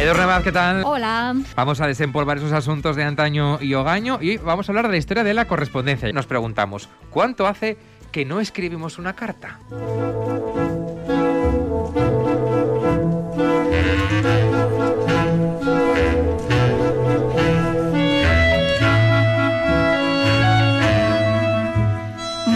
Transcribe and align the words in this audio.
Edurne 0.00 0.24
Baz, 0.24 0.42
¿qué 0.42 0.50
tal? 0.50 0.82
Hola. 0.86 1.34
Vamos 1.54 1.82
a 1.82 1.86
desempolvar 1.86 2.38
esos 2.38 2.52
asuntos 2.52 2.96
de 2.96 3.04
antaño 3.04 3.58
y 3.60 3.74
hogaño 3.74 4.18
y 4.22 4.38
vamos 4.38 4.66
a 4.66 4.72
hablar 4.72 4.86
de 4.86 4.92
la 4.92 4.96
historia 4.96 5.24
de 5.24 5.34
la 5.34 5.44
correspondencia. 5.44 6.10
Nos 6.10 6.26
preguntamos, 6.26 6.88
¿cuánto 7.10 7.46
hace 7.46 7.76
que 8.10 8.24
no 8.24 8.40
escribimos 8.40 8.98
una 8.98 9.14
carta? 9.14 9.60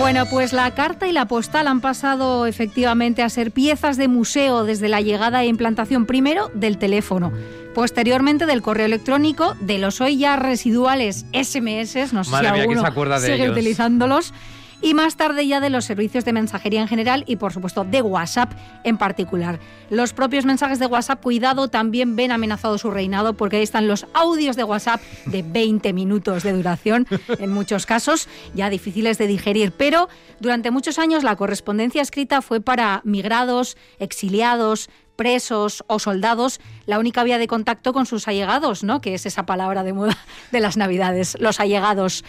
Bueno, 0.04 0.26
pues 0.26 0.52
la 0.52 0.70
carta 0.72 1.08
y 1.08 1.12
la 1.12 1.24
postal 1.24 1.66
han 1.66 1.80
pasado 1.80 2.44
efectivamente 2.44 3.22
a 3.22 3.30
ser 3.30 3.52
piezas 3.52 3.96
de 3.96 4.06
museo 4.06 4.62
desde 4.62 4.90
la 4.90 5.00
llegada 5.00 5.42
e 5.42 5.46
implantación 5.46 6.04
primero 6.04 6.50
del 6.52 6.76
teléfono, 6.76 7.32
posteriormente 7.74 8.44
del 8.44 8.60
correo 8.60 8.84
electrónico, 8.84 9.56
de 9.60 9.78
los 9.78 10.02
hoy 10.02 10.18
ya 10.18 10.36
residuales 10.36 11.24
SMS, 11.32 12.12
no 12.12 12.22
sé 12.22 12.30
Madre 12.30 12.48
si 12.48 12.52
mía, 12.52 12.52
¿quién 12.52 12.60
alguno 12.60 12.80
se 12.82 12.86
acuerda 12.86 13.18
de 13.18 13.28
sigue 13.28 13.44
ellos? 13.44 13.56
utilizándolos, 13.56 14.34
y 14.80 14.94
más 14.94 15.16
tarde 15.16 15.46
ya 15.46 15.60
de 15.60 15.70
los 15.70 15.84
servicios 15.84 16.24
de 16.24 16.32
mensajería 16.32 16.80
en 16.80 16.88
general 16.88 17.24
y 17.26 17.36
por 17.36 17.52
supuesto 17.52 17.84
de 17.84 18.02
WhatsApp 18.02 18.52
en 18.84 18.98
particular. 18.98 19.58
Los 19.90 20.12
propios 20.12 20.44
mensajes 20.44 20.78
de 20.78 20.86
WhatsApp, 20.86 21.22
cuidado, 21.22 21.68
también 21.68 22.16
ven 22.16 22.32
amenazado 22.32 22.78
su 22.78 22.90
reinado 22.90 23.34
porque 23.34 23.56
ahí 23.56 23.62
están 23.62 23.88
los 23.88 24.06
audios 24.14 24.56
de 24.56 24.64
WhatsApp 24.64 25.00
de 25.26 25.42
20 25.42 25.92
minutos 25.92 26.42
de 26.42 26.52
duración, 26.52 27.06
en 27.38 27.52
muchos 27.52 27.86
casos 27.86 28.28
ya 28.54 28.70
difíciles 28.70 29.18
de 29.18 29.26
digerir, 29.26 29.72
pero 29.72 30.08
durante 30.40 30.70
muchos 30.70 30.98
años 30.98 31.22
la 31.22 31.36
correspondencia 31.36 32.02
escrita 32.02 32.42
fue 32.42 32.60
para 32.60 33.00
migrados, 33.04 33.76
exiliados, 33.98 34.88
presos 35.16 35.84
o 35.86 35.98
soldados 35.98 36.60
la 36.86 36.98
única 36.98 37.24
vía 37.24 37.38
de 37.38 37.46
contacto 37.46 37.92
con 37.92 38.06
sus 38.06 38.28
allegados, 38.28 38.82
¿no? 38.82 39.00
Que 39.00 39.14
es 39.14 39.26
esa 39.26 39.46
palabra 39.46 39.82
de 39.82 39.92
moda 39.92 40.18
de 40.52 40.60
las 40.60 40.76
Navidades, 40.76 41.36
los 41.40 41.60
allegados. 41.60 42.24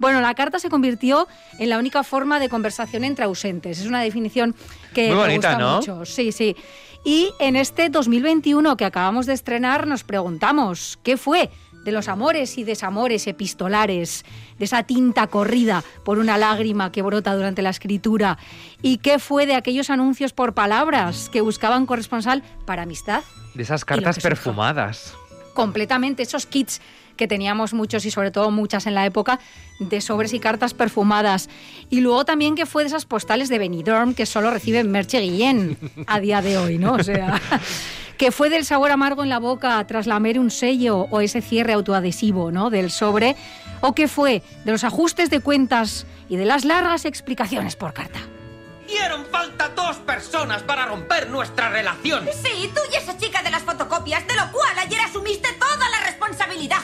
Bueno, 0.00 0.20
la 0.20 0.34
carta 0.34 0.58
se 0.58 0.70
convirtió 0.70 1.28
en 1.58 1.68
la 1.68 1.78
única 1.78 2.02
forma 2.02 2.40
de 2.40 2.48
conversación 2.48 3.04
entre 3.04 3.26
ausentes. 3.26 3.78
Es 3.80 3.86
una 3.86 4.00
definición 4.00 4.56
que 4.94 5.08
Muy 5.08 5.16
me 5.16 5.20
bonita, 5.22 5.50
gusta 5.50 5.58
¿no? 5.62 5.76
mucho. 5.76 6.04
Sí, 6.06 6.32
sí. 6.32 6.56
Y 7.04 7.30
en 7.38 7.54
este 7.54 7.90
2021 7.90 8.76
que 8.76 8.84
acabamos 8.86 9.26
de 9.26 9.34
estrenar 9.34 9.86
nos 9.86 10.02
preguntamos, 10.02 10.98
¿qué 11.02 11.16
fue 11.16 11.50
de 11.84 11.92
los 11.92 12.08
amores 12.08 12.58
y 12.58 12.64
desamores 12.64 13.26
epistolares, 13.26 14.24
de 14.58 14.64
esa 14.66 14.82
tinta 14.84 15.26
corrida 15.28 15.82
por 16.04 16.18
una 16.18 16.36
lágrima 16.38 16.90
que 16.92 17.02
brota 17.02 17.34
durante 17.34 17.60
la 17.62 17.70
escritura? 17.70 18.38
¿Y 18.82 18.98
qué 18.98 19.18
fue 19.18 19.44
de 19.46 19.54
aquellos 19.54 19.90
anuncios 19.90 20.32
por 20.32 20.54
palabras 20.54 21.28
que 21.30 21.42
buscaban 21.42 21.84
corresponsal 21.86 22.42
para 22.66 22.82
amistad? 22.82 23.22
De 23.54 23.62
esas 23.62 23.84
cartas 23.84 24.18
perfumadas. 24.18 25.14
completamente 25.54 26.22
esos 26.22 26.46
kits 26.46 26.80
que 27.20 27.28
teníamos 27.28 27.74
muchos 27.74 28.06
y 28.06 28.10
sobre 28.10 28.30
todo 28.30 28.50
muchas 28.50 28.86
en 28.86 28.94
la 28.94 29.04
época 29.04 29.40
de 29.78 30.00
sobres 30.00 30.32
y 30.32 30.40
cartas 30.40 30.72
perfumadas. 30.72 31.50
Y 31.90 32.00
luego 32.00 32.24
también 32.24 32.54
que 32.54 32.64
fue 32.64 32.82
de 32.82 32.88
esas 32.88 33.04
postales 33.04 33.50
de 33.50 33.58
Benidorm 33.58 34.14
que 34.14 34.24
solo 34.24 34.50
reciben 34.50 34.90
Merche 34.90 35.20
Guillén 35.20 35.76
a 36.06 36.18
día 36.18 36.40
de 36.40 36.56
hoy, 36.56 36.78
¿no? 36.78 36.94
O 36.94 37.02
sea, 37.02 37.38
que 38.16 38.32
fue 38.32 38.48
del 38.48 38.64
sabor 38.64 38.90
amargo 38.90 39.22
en 39.22 39.28
la 39.28 39.38
boca 39.38 39.86
tras 39.86 40.06
lamer 40.06 40.38
un 40.38 40.50
sello 40.50 41.08
o 41.10 41.20
ese 41.20 41.42
cierre 41.42 41.74
autoadhesivo, 41.74 42.50
¿no? 42.50 42.70
Del 42.70 42.90
sobre. 42.90 43.36
O 43.82 43.94
que 43.94 44.08
fue 44.08 44.42
de 44.64 44.72
los 44.72 44.82
ajustes 44.82 45.28
de 45.28 45.40
cuentas 45.40 46.06
y 46.30 46.36
de 46.36 46.46
las 46.46 46.64
largas 46.64 47.04
explicaciones 47.04 47.76
por 47.76 47.92
carta. 47.92 48.20
Dieron 48.86 49.26
falta 49.26 49.68
dos 49.76 49.98
personas 49.98 50.62
para 50.62 50.86
romper 50.86 51.28
nuestra 51.28 51.68
relación. 51.68 52.26
Sí, 52.42 52.70
tú 52.74 52.80
y 52.90 52.96
esa 52.96 53.16
chica 53.18 53.42
de 53.42 53.50
las 53.50 53.62
fotocopias, 53.62 54.26
de 54.26 54.34
lo 54.34 54.50
cual 54.50 54.78
ayer 54.78 55.00
asumiste 55.00 55.52
toda 55.52 55.88
la. 55.90 55.99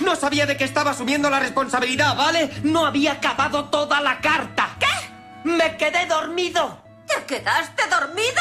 No 0.07 0.15
sabía 0.15 0.47
de 0.47 0.57
qué 0.57 0.63
estaba 0.63 0.93
asumiendo 0.93 1.29
la 1.29 1.41
responsabilidad, 1.41 2.17
¿vale? 2.17 2.49
No 2.63 2.87
había 2.87 3.15
acabado 3.15 3.65
toda 3.65 4.01
la 4.01 4.21
carta. 4.21 4.77
¿Qué? 4.79 4.87
Me 5.51 5.77
quedé 5.77 6.07
dormido. 6.07 6.79
¿Te 7.09 7.25
quedaste 7.25 7.83
dormido? 7.91 8.41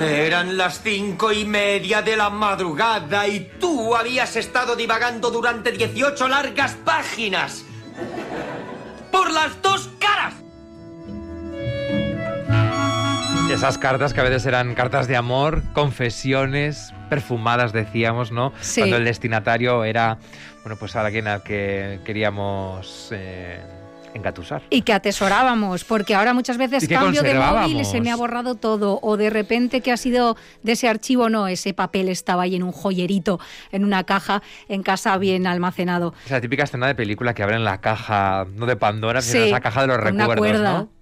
Eran 0.00 0.56
las 0.56 0.80
cinco 0.82 1.30
y 1.30 1.44
media 1.44 2.00
de 2.00 2.16
la 2.16 2.30
madrugada 2.30 3.28
y 3.28 3.52
tú 3.60 3.94
habías 3.94 4.34
estado 4.34 4.76
divagando 4.76 5.30
durante 5.30 5.72
18 5.72 6.26
largas 6.26 6.72
páginas. 6.86 7.62
Por 9.12 9.30
las 9.30 9.60
dos 9.60 9.90
Esas 13.50 13.78
cartas 13.78 14.14
que 14.14 14.20
a 14.20 14.24
veces 14.24 14.46
eran 14.46 14.74
cartas 14.74 15.06
de 15.06 15.16
amor, 15.16 15.62
confesiones, 15.74 16.94
perfumadas, 17.10 17.72
decíamos, 17.72 18.32
¿no? 18.32 18.52
Sí. 18.60 18.80
Cuando 18.80 18.96
el 18.96 19.04
destinatario 19.04 19.84
era, 19.84 20.18
bueno, 20.62 20.76
pues 20.78 20.96
alguien 20.96 21.28
al 21.28 21.42
que 21.42 22.00
queríamos 22.04 23.10
eh, 23.12 23.60
engatusar. 24.14 24.62
Y 24.70 24.82
que 24.82 24.92
atesorábamos, 24.92 25.84
porque 25.84 26.14
ahora 26.14 26.32
muchas 26.32 26.56
veces 26.56 26.88
cambio 26.88 27.22
de 27.22 27.34
móvil 27.34 27.80
y 27.80 27.84
se 27.84 28.00
me 28.00 28.10
ha 28.10 28.16
borrado 28.16 28.54
todo, 28.54 28.98
o 29.02 29.16
de 29.16 29.28
repente 29.30 29.82
que 29.82 29.92
ha 29.92 29.96
sido 29.96 30.36
de 30.62 30.72
ese 30.72 30.88
archivo, 30.88 31.28
no, 31.28 31.46
ese 31.46 31.74
papel 31.74 32.08
estaba 32.08 32.44
ahí 32.44 32.56
en 32.56 32.62
un 32.62 32.72
joyerito, 32.72 33.40
en 33.72 33.84
una 33.84 34.04
caja, 34.04 34.42
en 34.68 34.82
casa 34.82 35.18
bien 35.18 35.46
almacenado. 35.46 36.14
Es 36.24 36.30
la 36.30 36.40
típica 36.40 36.62
escena 36.62 36.86
de 36.86 36.94
película 36.94 37.34
que 37.34 37.42
abren 37.42 37.64
la 37.64 37.80
caja, 37.80 38.46
no 38.54 38.64
de 38.64 38.76
Pandora, 38.76 39.20
sino 39.20 39.42
Sí, 39.44 39.48
esa 39.50 39.60
caja 39.60 39.82
de 39.82 39.86
los 39.88 39.96
una 39.98 40.10
recuerdos, 40.10 40.38
cuerda. 40.38 40.72
¿no? 40.78 40.99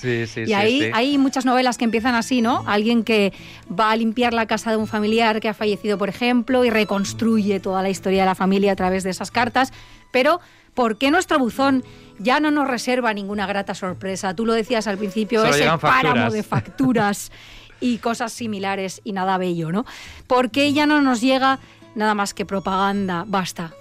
Sí, 0.00 0.26
sí, 0.26 0.40
y 0.42 0.46
sí, 0.46 0.54
ahí 0.54 0.80
sí. 0.80 0.90
hay 0.92 1.18
muchas 1.18 1.44
novelas 1.44 1.78
que 1.78 1.84
empiezan 1.84 2.14
así, 2.14 2.42
¿no? 2.42 2.64
Alguien 2.66 3.04
que 3.04 3.32
va 3.68 3.90
a 3.90 3.96
limpiar 3.96 4.32
la 4.32 4.46
casa 4.46 4.70
de 4.70 4.76
un 4.76 4.86
familiar 4.86 5.40
que 5.40 5.48
ha 5.48 5.54
fallecido, 5.54 5.98
por 5.98 6.08
ejemplo, 6.08 6.64
y 6.64 6.70
reconstruye 6.70 7.60
toda 7.60 7.82
la 7.82 7.90
historia 7.90 8.22
de 8.22 8.26
la 8.26 8.34
familia 8.34 8.72
a 8.72 8.76
través 8.76 9.04
de 9.04 9.10
esas 9.10 9.30
cartas. 9.30 9.72
Pero, 10.10 10.40
¿por 10.74 10.98
qué 10.98 11.10
nuestro 11.10 11.38
buzón 11.38 11.84
ya 12.18 12.40
no 12.40 12.50
nos 12.50 12.68
reserva 12.68 13.14
ninguna 13.14 13.46
grata 13.46 13.74
sorpresa? 13.74 14.34
Tú 14.34 14.46
lo 14.46 14.52
decías 14.52 14.86
al 14.86 14.98
principio, 14.98 15.40
Solo 15.40 15.50
ese 15.52 15.60
llegan 15.60 15.80
facturas. 15.80 16.12
páramo 16.12 16.30
de 16.30 16.42
facturas 16.42 17.32
y 17.80 17.98
cosas 17.98 18.32
similares 18.32 19.00
y 19.04 19.12
nada 19.12 19.38
bello, 19.38 19.72
¿no? 19.72 19.84
¿Por 20.26 20.50
qué 20.50 20.72
ya 20.72 20.86
no 20.86 21.02
nos 21.02 21.20
llega 21.20 21.58
nada 21.94 22.14
más 22.14 22.32
que 22.32 22.46
propaganda? 22.46 23.24
Basta. 23.26 23.72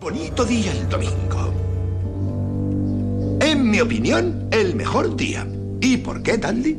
Bonito 0.00 0.44
día 0.44 0.72
el 0.72 0.88
domingo. 0.88 1.52
En 3.70 3.76
mi 3.76 3.82
opinión, 3.82 4.48
el 4.50 4.74
mejor 4.74 5.14
día. 5.14 5.46
¿Y 5.80 5.98
por 5.98 6.24
qué, 6.24 6.36
Tandy? 6.36 6.76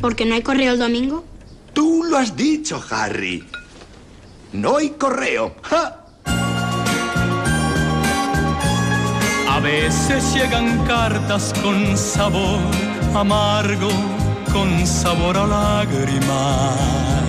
¿Porque 0.00 0.24
no 0.24 0.36
hay 0.36 0.42
correo 0.42 0.74
el 0.74 0.78
domingo? 0.78 1.24
Tú 1.72 2.04
lo 2.04 2.18
has 2.18 2.36
dicho, 2.36 2.80
Harry. 2.88 3.42
No 4.52 4.76
hay 4.76 4.90
correo. 4.90 5.56
¡Ja! 5.62 6.06
A 9.50 9.58
veces 9.58 10.32
llegan 10.32 10.86
cartas 10.86 11.52
con 11.64 11.98
sabor 11.98 12.60
amargo, 13.12 13.90
con 14.52 14.86
sabor 14.86 15.36
a 15.36 15.46
lágrima. 15.48 17.23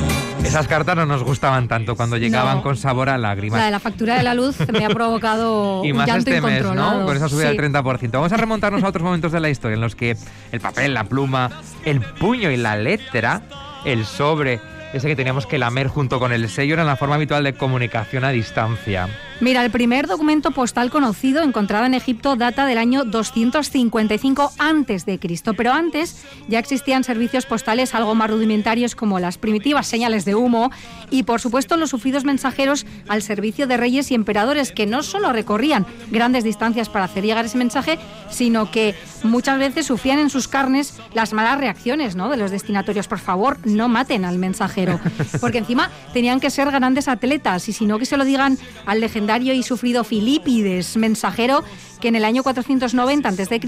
Esas 0.45 0.67
cartas 0.67 0.95
no 0.95 1.05
nos 1.05 1.23
gustaban 1.23 1.67
tanto 1.67 1.95
cuando 1.95 2.17
llegaban 2.17 2.57
No. 2.57 2.63
con 2.63 2.77
sabor 2.77 3.09
a 3.09 3.17
lágrimas. 3.17 3.59
La 3.59 3.65
de 3.65 3.71
la 3.71 3.79
factura 3.79 4.15
de 4.15 4.23
la 4.23 4.33
luz 4.33 4.55
me 4.71 4.85
ha 4.85 4.89
provocado 4.89 5.81
Y 5.85 5.91
un 5.91 5.97
más 5.97 6.07
llanto 6.07 6.29
este 6.31 6.41
mes. 6.41 6.63
¿no? 6.63 7.05
Con 7.05 7.17
esa 7.17 7.27
subida 7.27 7.49
Sí. 7.51 7.57
del 7.57 7.71
30%. 7.73 8.11
Vamos 8.13 8.31
a 8.31 8.37
remontarnos 8.37 8.83
a 8.83 8.87
otros 8.87 9.03
momentos 9.03 9.31
de 9.31 9.39
la 9.39 9.49
historia 9.49 9.75
en 9.75 9.81
los 9.81 9.95
que 9.95 10.15
el 10.51 10.61
papel, 10.61 10.93
la 10.93 11.03
pluma, 11.05 11.49
el 11.83 11.99
puño 12.01 12.51
y 12.51 12.57
la 12.57 12.77
letra, 12.77 13.41
el 13.85 14.05
sobre, 14.05 14.61
ese 14.93 15.07
que 15.07 15.15
teníamos 15.15 15.45
que 15.45 15.57
lamer 15.57 15.87
junto 15.87 16.19
con 16.19 16.31
el 16.31 16.47
sello, 16.49 16.75
eran 16.75 16.85
la 16.87 16.95
forma 16.95 17.15
habitual 17.15 17.43
de 17.43 17.53
comunicación 17.53 18.23
a 18.23 18.29
distancia. 18.29 19.09
Mira, 19.41 19.65
el 19.65 19.69
primer 19.69 20.07
documento 20.07 20.51
postal 20.51 20.89
conocido 20.89 21.43
encontrado 21.43 21.85
en 21.85 21.93
Egipto 21.93 22.37
data 22.37 22.65
del 22.65 22.77
año 22.77 23.03
255 23.03 24.53
antes 24.59 25.05
de 25.05 25.19
Cristo, 25.19 25.53
pero 25.53 25.73
antes 25.73 26.23
ya 26.47 26.57
existían 26.57 27.03
servicios 27.03 27.45
postales 27.45 27.93
algo 27.95 28.15
más 28.15 28.29
rudimentarios 28.29 28.95
como 28.95 29.19
las 29.19 29.37
primitivas 29.37 29.87
señales 29.87 30.23
de 30.23 30.35
humo 30.35 30.71
y 31.09 31.23
por 31.23 31.41
supuesto 31.41 31.75
los 31.75 31.89
sufridos 31.89 32.23
mensajeros 32.23 32.85
al 33.09 33.21
servicio 33.21 33.67
de 33.67 33.75
reyes 33.75 34.09
y 34.09 34.15
emperadores 34.15 34.71
que 34.71 34.85
no 34.85 35.03
solo 35.03 35.33
recorrían 35.33 35.85
grandes 36.11 36.45
distancias 36.45 36.87
para 36.87 37.05
hacer 37.05 37.25
llegar 37.25 37.43
ese 37.43 37.57
mensaje, 37.57 37.99
sino 38.29 38.71
que 38.71 38.95
muchas 39.23 39.59
veces 39.59 39.85
sufrían 39.85 40.19
en 40.19 40.29
sus 40.29 40.47
carnes 40.47 40.97
las 41.13 41.33
malas 41.33 41.57
reacciones 41.57 42.15
¿no? 42.15 42.29
de 42.29 42.37
los 42.37 42.51
destinatorios. 42.51 43.09
Por 43.09 43.19
favor, 43.19 43.57
no 43.65 43.89
maten 43.89 44.23
al 44.23 44.37
mensajero, 44.37 44.97
porque 45.41 45.57
encima 45.57 45.91
tenían 46.13 46.39
que 46.39 46.49
ser 46.49 46.71
grandes 46.71 47.09
atletas 47.09 47.67
y 47.67 47.73
si 47.73 47.85
no 47.85 47.99
que 47.99 48.05
se 48.05 48.15
lo 48.15 48.23
digan 48.23 48.57
al 48.85 49.01
legendario 49.01 49.24
legendario 49.25 49.55
y 49.55 49.63
sufrido 49.63 50.03
Filipides, 50.03 50.97
mensajero 50.97 51.63
que 51.99 52.09
en 52.09 52.15
el 52.15 52.25
año 52.25 52.43
490 52.43 53.29
a.C. 53.29 53.59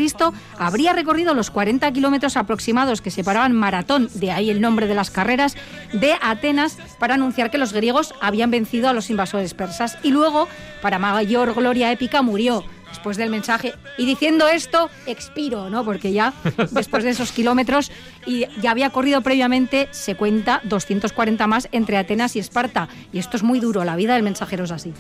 habría 0.60 0.94
recorrido 0.94 1.34
los 1.34 1.50
40 1.50 1.92
kilómetros 1.94 2.38
aproximados 2.38 3.02
que 3.02 3.10
separaban 3.10 3.54
Maratón, 3.54 4.08
de 4.14 4.30
ahí 4.30 4.52
el 4.52 4.62
nombre 4.62 4.86
de 4.86 4.94
las 4.94 5.10
carreras, 5.10 5.56
de 5.94 6.14
Atenas 6.22 6.78
para 7.00 7.16
anunciar 7.16 7.50
que 7.50 7.58
los 7.58 7.74
griegos 7.74 8.14
habían 8.22 8.52
vencido 8.52 8.88
a 8.88 8.94
los 8.94 9.10
invasores 9.10 9.56
persas 9.56 9.98
y 10.04 10.12
luego, 10.12 10.48
para 10.84 11.00
mayor 11.00 11.56
gloria 11.56 11.92
épica, 11.92 12.22
murió 12.22 12.64
después 12.88 13.18
del 13.18 13.32
mensaje. 13.32 13.74
Y 13.98 14.06
diciendo 14.06 14.48
esto, 14.48 14.92
expiro, 15.08 15.72
¿no? 15.72 15.84
Porque 15.84 16.12
ya 16.12 16.34
después 16.72 17.04
de 17.04 17.10
esos 17.10 17.32
kilómetros 17.32 17.92
y 18.28 18.46
ya 18.62 18.70
había 18.70 18.92
corrido 18.92 19.22
previamente, 19.22 19.88
se 19.90 20.14
cuenta, 20.14 20.62
240 20.66 21.48
más 21.48 21.68
entre 21.72 21.98
Atenas 21.98 22.36
y 22.36 22.40
Esparta. 22.40 22.90
Y 23.12 23.18
esto 23.18 23.38
es 23.38 23.44
muy 23.44 23.60
duro, 23.60 23.84
la 23.84 23.96
vida 23.96 24.14
del 24.14 24.24
mensajero 24.24 24.66
es 24.66 24.72
así. 24.72 24.94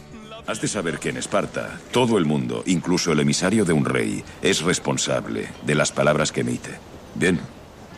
Has 0.47 0.61
de 0.61 0.69
saber 0.69 0.97
que 0.99 1.09
en 1.09 1.17
Esparta, 1.17 1.77
todo 1.91 2.17
el 2.17 2.23
mundo, 2.23 2.63
incluso 2.65 3.11
el 3.11 3.19
emisario 3.19 3.65
de 3.65 3.73
un 3.73 3.83
rey, 3.83 4.23
es 4.41 4.61
responsable 4.61 5.49
de 5.65 5.75
las 5.75 5.91
palabras 5.91 6.31
que 6.31 6.39
emite. 6.41 6.71
Bien, 7.15 7.37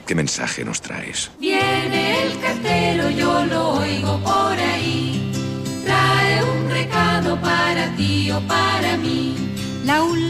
¿qué 0.07 0.15
mensaje 0.15 0.65
nos 0.65 0.81
traes? 0.81 1.29
Viene 1.39 2.23
el 2.23 2.39
cartero, 2.39 3.11
yo 3.11 3.45
lo 3.45 3.69
oigo 3.73 4.19
por 4.23 4.57
ahí. 4.57 5.31
Trae 5.85 6.43
un 6.43 6.71
recado 6.71 7.39
para 7.39 7.95
ti 7.95 8.31
o 8.31 8.41
para 8.41 8.97
mí. 8.97 9.35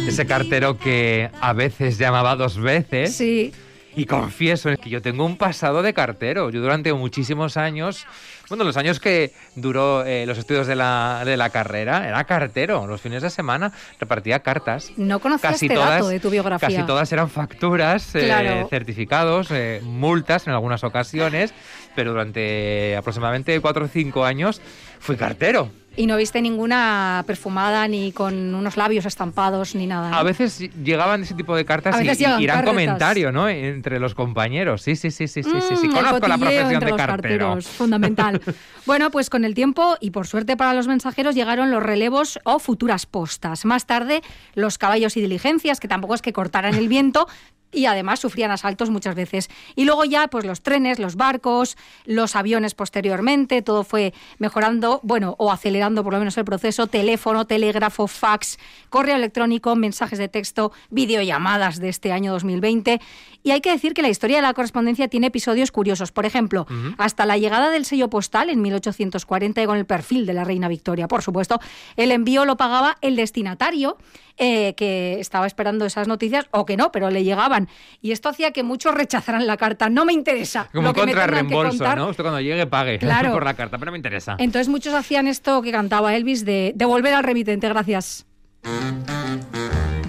Ese 0.05 0.25
cartero 0.25 0.77
que 0.77 1.29
a 1.39 1.53
veces 1.53 1.97
llamaba 1.97 2.35
dos 2.35 2.57
veces. 2.57 3.15
Sí. 3.15 3.53
Y 3.99 4.05
confieso 4.05 4.69
que 4.81 4.89
yo 4.89 5.01
tengo 5.01 5.25
un 5.25 5.37
pasado 5.37 5.81
de 5.81 5.93
cartero. 5.93 6.49
Yo 6.49 6.61
durante 6.61 6.93
muchísimos 6.93 7.57
años, 7.57 8.05
bueno, 8.47 8.63
los 8.63 8.77
años 8.77 8.99
que 8.99 9.33
duró 9.55 10.05
eh, 10.05 10.25
los 10.25 10.37
estudios 10.37 10.67
de 10.67 10.75
la, 10.75 11.23
de 11.25 11.35
la 11.37 11.49
carrera, 11.49 12.07
era 12.07 12.23
cartero. 12.23 12.87
Los 12.87 13.01
fines 13.01 13.21
de 13.21 13.29
semana 13.29 13.71
repartía 13.99 14.39
cartas. 14.39 14.91
No 14.97 15.19
conocía 15.19 15.51
Casi 15.51 15.65
este 15.65 15.75
todas- 15.75 15.89
dato 15.91 16.07
de 16.09 16.19
tu 16.19 16.29
biografía. 16.29 16.67
Casi 16.69 16.83
todas 16.83 17.11
eran 17.11 17.29
facturas, 17.29 18.15
eh, 18.15 18.65
certificados, 18.69 19.49
eh, 19.51 19.81
multas 19.83 20.47
en 20.47 20.53
algunas 20.53 20.83
ocasiones, 20.83 21.53
pero 21.95 22.11
durante 22.11 22.95
aproximadamente 22.95 23.59
cuatro 23.59 23.85
o 23.85 23.87
cinco 23.87 24.23
años 24.25 24.61
fui 24.99 25.15
cartero. 25.15 25.71
Y 25.97 26.05
no 26.05 26.15
viste 26.15 26.41
ninguna 26.41 27.25
perfumada 27.27 27.85
ni 27.89 28.13
con 28.13 28.55
unos 28.55 28.77
labios 28.77 29.05
estampados 29.05 29.75
ni 29.75 29.85
nada. 29.85 30.11
¿no? 30.11 30.15
A 30.15 30.23
veces 30.23 30.59
llegaban 30.81 31.23
ese 31.23 31.33
tipo 31.33 31.57
de 31.57 31.65
cartas 31.65 31.97
y, 31.99 32.03
y 32.43 32.47
cartas. 32.47 32.63
comentario, 32.65 33.33
¿no? 33.33 33.49
Entre 33.49 33.99
los 33.99 34.13
compañeros. 34.15 34.81
Sí, 34.83 34.95
sí, 34.95 35.11
sí, 35.11 35.27
sí, 35.27 35.43
sí, 35.43 35.49
sí, 35.67 35.75
sí. 35.75 35.87
Mm, 35.89 35.91
Conozco 35.91 36.27
la 36.27 36.37
profesión 36.37 36.69
de 36.69 36.95
cartero. 36.95 36.97
carteros, 36.97 37.67
fundamental. 37.77 38.39
bueno, 38.85 39.11
pues 39.11 39.29
con 39.29 39.43
el 39.43 39.53
tiempo 39.55 39.97
y 39.99 40.11
por 40.11 40.25
suerte 40.25 40.55
para 40.55 40.73
los 40.73 40.87
mensajeros 40.87 41.35
llegaron 41.35 41.69
los 41.69 41.83
relevos 41.83 42.39
o 42.45 42.59
futuras 42.59 43.05
postas. 43.05 43.65
Más 43.65 43.85
tarde, 43.85 44.21
los 44.55 44.77
caballos 44.77 45.17
y 45.17 45.21
diligencias, 45.21 45.81
que 45.81 45.89
tampoco 45.89 46.13
es 46.15 46.21
que 46.21 46.31
cortaran 46.31 46.75
el 46.75 46.87
viento. 46.87 47.27
Y 47.71 47.85
además 47.85 48.19
sufrían 48.19 48.51
asaltos 48.51 48.89
muchas 48.89 49.15
veces. 49.15 49.49
Y 49.75 49.85
luego 49.85 50.05
ya, 50.05 50.27
pues 50.27 50.45
los 50.45 50.61
trenes, 50.61 50.99
los 50.99 51.15
barcos, 51.15 51.77
los 52.05 52.35
aviones 52.35 52.73
posteriormente, 52.73 53.61
todo 53.61 53.83
fue 53.83 54.13
mejorando, 54.37 54.99
bueno, 55.03 55.35
o 55.37 55.51
acelerando 55.51 56.03
por 56.03 56.13
lo 56.13 56.19
menos 56.19 56.37
el 56.37 56.45
proceso, 56.45 56.87
teléfono, 56.87 57.45
telégrafo, 57.45 58.07
fax, 58.07 58.57
correo 58.89 59.15
electrónico, 59.15 59.75
mensajes 59.75 60.19
de 60.19 60.27
texto, 60.27 60.71
videollamadas 60.89 61.79
de 61.79 61.89
este 61.89 62.11
año 62.11 62.31
2020. 62.31 62.99
Y 63.43 63.51
hay 63.51 63.61
que 63.61 63.71
decir 63.71 63.93
que 63.93 64.01
la 64.01 64.09
historia 64.09 64.37
de 64.37 64.41
la 64.41 64.53
correspondencia 64.53 65.07
tiene 65.07 65.27
episodios 65.27 65.71
curiosos. 65.71 66.11
Por 66.11 66.25
ejemplo, 66.25 66.67
hasta 66.97 67.25
la 67.25 67.37
llegada 67.37 67.69
del 67.69 67.85
sello 67.85 68.09
postal 68.09 68.49
en 68.49 68.61
1840 68.61 69.61
y 69.61 69.65
con 69.65 69.77
el 69.77 69.85
perfil 69.85 70.25
de 70.25 70.33
la 70.33 70.43
reina 70.43 70.67
Victoria, 70.67 71.07
por 71.07 71.21
supuesto, 71.21 71.59
el 71.95 72.11
envío 72.11 72.45
lo 72.45 72.57
pagaba 72.57 72.97
el 73.01 73.15
destinatario 73.15 73.97
eh, 74.41 74.73
que 74.75 75.19
estaba 75.19 75.47
esperando 75.47 75.85
esas 75.85 76.07
noticias 76.07 76.47
o 76.51 76.65
que 76.65 76.77
no, 76.77 76.93
pero 76.93 77.09
le 77.09 77.25
llegaban. 77.25 77.58
Y 78.01 78.11
esto 78.11 78.29
hacía 78.29 78.51
que 78.51 78.63
muchos 78.63 78.93
rechazaran 78.93 79.45
la 79.47 79.57
carta. 79.57 79.89
No 79.89 80.05
me 80.05 80.13
interesa. 80.13 80.69
Como 80.73 80.87
lo 80.89 80.93
que 80.93 81.01
me 81.01 81.07
tengan 81.07 81.25
que 81.25 81.31
contrarreembolso, 81.31 81.77
contar. 81.79 81.97
¿no? 81.97 82.07
Usted 82.09 82.23
cuando 82.23 82.39
llegue 82.41 82.67
pague 82.67 82.99
Claro. 82.99 83.33
por 83.33 83.43
la 83.43 83.53
carta, 83.55 83.77
pero 83.77 83.87
no 83.87 83.93
me 83.93 83.97
interesa. 83.97 84.35
Entonces 84.39 84.67
muchos 84.69 84.93
hacían 84.93 85.27
esto 85.27 85.61
que 85.61 85.71
cantaba 85.71 86.15
Elvis 86.15 86.45
de 86.45 86.73
devolver 86.75 87.13
al 87.13 87.23
remitente, 87.23 87.67
gracias. 87.69 88.25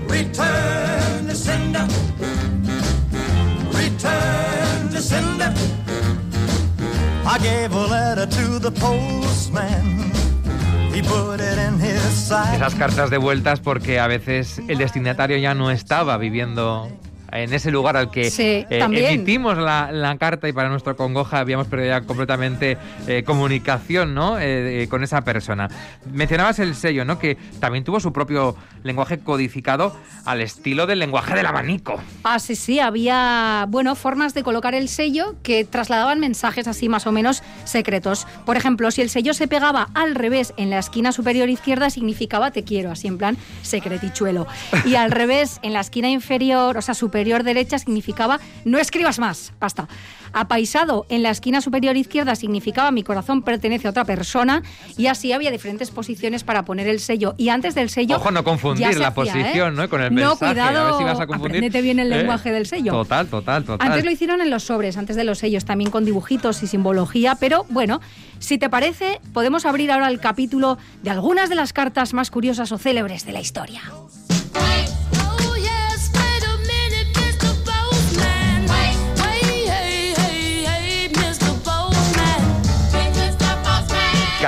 Return 0.08 1.26
to 1.29 1.35
sender. 1.35 1.87
Return 3.73 4.88
to 4.91 5.00
sender. 5.00 5.52
I 7.26 7.38
gave 7.38 7.73
a 7.73 7.87
letter 7.87 8.26
to 8.29 8.58
the 8.58 8.70
postman. 8.73 10.11
He 10.93 11.02
put 11.02 11.41
it 11.41 11.56
in 11.58 11.79
his 11.81 12.00
sack. 12.00 12.55
Esas 12.56 12.75
cartas 12.75 13.11
de 13.11 13.19
vueltas 13.19 13.61
porque 13.61 14.00
a 14.00 14.08
veces 14.08 14.61
el 14.69 14.79
destinatario 14.79 15.37
ya 15.38 15.55
no 15.55 15.70
estaba 15.70 16.17
viviendo 16.19 16.88
en 17.32 17.53
ese 17.53 17.71
lugar 17.71 17.97
al 17.97 18.11
que 18.11 18.31
Sí, 18.31 18.43
eh, 18.43 18.67
emitimos 18.71 19.56
la, 19.59 19.93
la 19.93 20.17
carta 20.19 20.49
y 20.49 20.53
para 20.53 20.69
nuestra 20.69 20.94
congoja 20.94 21.38
habíamos 21.38 21.67
perdido 21.67 21.91
ya 21.91 22.00
completamente 22.03 22.77
eh, 23.06 23.23
comunicación 23.25 24.15
¿no? 24.15 24.38
Eh, 24.38 24.87
con 24.91 25.05
esa 25.05 25.23
persona. 25.23 25.69
Mencionabas 26.12 26.59
el 26.59 26.75
sello, 26.75 27.05
¿no? 27.05 27.19
que 27.19 27.37
también 27.61 27.85
tuvo 27.85 28.00
su 28.00 28.12
propio 28.12 28.56
lenguaje 28.82 29.19
codificado 29.19 29.97
al 30.25 30.41
estilo 30.41 30.87
del 30.87 30.99
lenguaje 30.99 31.35
del 31.35 31.47
abanico. 31.47 32.00
Ah, 32.25 32.38
sí, 32.38 32.56
sí, 32.56 32.81
había, 32.81 33.67
bueno, 33.69 33.94
formas 33.94 34.35
de 34.35 34.43
colocar 34.43 34.75
el 34.75 34.88
sello 34.88 35.37
que 35.43 35.65
trasladaban 35.65 36.21
mensajes 36.21 36.67
así 36.67 36.88
más 36.88 37.06
o 37.06 37.12
menos 37.12 37.43
secretos. 37.65 38.26
Por 38.47 38.56
ejemplo, 38.56 38.91
si 38.91 39.03
el 39.03 39.11
sello 39.11 39.35
se 39.35 39.49
pegaba 39.49 39.88
al 39.94 40.15
revés 40.15 40.55
en 40.56 40.71
la 40.71 40.79
esquina 40.79 41.12
superior 41.12 41.49
izquierda, 41.49 41.91
significaba 41.91 42.50
te 42.50 42.65
quiero, 42.65 42.91
así 42.91 43.09
en 43.09 43.19
plan 43.19 43.37
secretichuelo. 43.62 44.47
Y 44.85 44.94
al 44.94 45.11
revés 45.11 45.61
en 45.62 45.73
la 45.73 45.81
esquina 45.81 46.09
inferior, 46.09 46.76
o 46.76 46.83
sea, 46.83 46.94
superior 46.94 47.19
derecha, 47.44 47.78
significaba 47.78 48.40
no 48.64 48.78
escribas 48.78 49.19
más, 49.19 49.52
basta. 49.61 49.88
Apaisado 50.32 51.06
en 51.08 51.22
la 51.25 51.31
esquina 51.31 51.61
superior 51.61 51.96
izquierda 51.96 52.37
significaba 52.37 52.93
mi 52.93 53.02
corazón 53.02 53.43
pertenece 53.43 53.88
a 53.88 53.90
otra 53.90 54.05
persona 54.05 54.62
y 54.96 55.06
así 55.08 55.32
había 55.32 55.50
diferentes 55.50 55.90
posiciones 55.90 56.44
para 56.44 56.64
poner 56.64 56.87
el 56.87 57.00
sello. 57.00 57.34
Y 57.37 57.49
antes 57.49 57.75
del 57.75 57.90
sello... 57.90 58.17
Ojo, 58.17 58.31
no 58.31 58.44
confundir 58.44 58.87
la 58.99 59.08
hacía, 59.08 59.14
posición 59.14 59.75
¿eh? 59.75 59.76
¿no? 59.76 59.88
con 59.88 60.00
el 60.02 60.14
No, 60.14 60.31
mensaje. 60.31 60.38
cuidado, 60.55 60.78
a 60.78 60.84
ver 60.84 60.94
si 60.99 61.05
vas 61.05 61.20
a 61.20 61.26
confundir. 61.26 61.56
aprendete 61.56 61.82
bien 61.82 61.99
el 61.99 62.12
¿eh? 62.12 62.19
lenguaje 62.19 62.52
del 62.52 62.67
sello. 62.67 62.93
Total, 62.93 63.26
total, 63.26 63.64
total. 63.64 63.88
Antes 63.88 64.05
lo 64.05 64.11
hicieron 64.12 64.40
en 64.40 64.50
los 64.50 64.62
sobres, 64.64 64.96
antes 64.96 65.16
de 65.16 65.25
los 65.25 65.38
sellos, 65.38 65.64
también 65.64 65.90
con 65.90 66.05
dibujitos 66.05 66.62
y 66.62 66.69
simbología, 66.69 67.34
pero 67.34 67.66
bueno, 67.69 68.00
si 68.38 68.56
te 68.56 68.70
parece, 68.70 69.20
podemos 69.32 69.66
abrir 69.66 69.90
ahora 69.90 70.08
el 70.08 70.20
capítulo 70.20 70.78
de 71.02 71.11
algunas 71.11 71.49
de 71.49 71.56
las 71.56 71.73
cartas 71.73 72.14
más 72.14 72.30
curiosas 72.30 72.71
o 72.71 72.78
célebres 72.78 73.26
de 73.26 73.33
la 73.33 73.40
historia. 73.40 73.83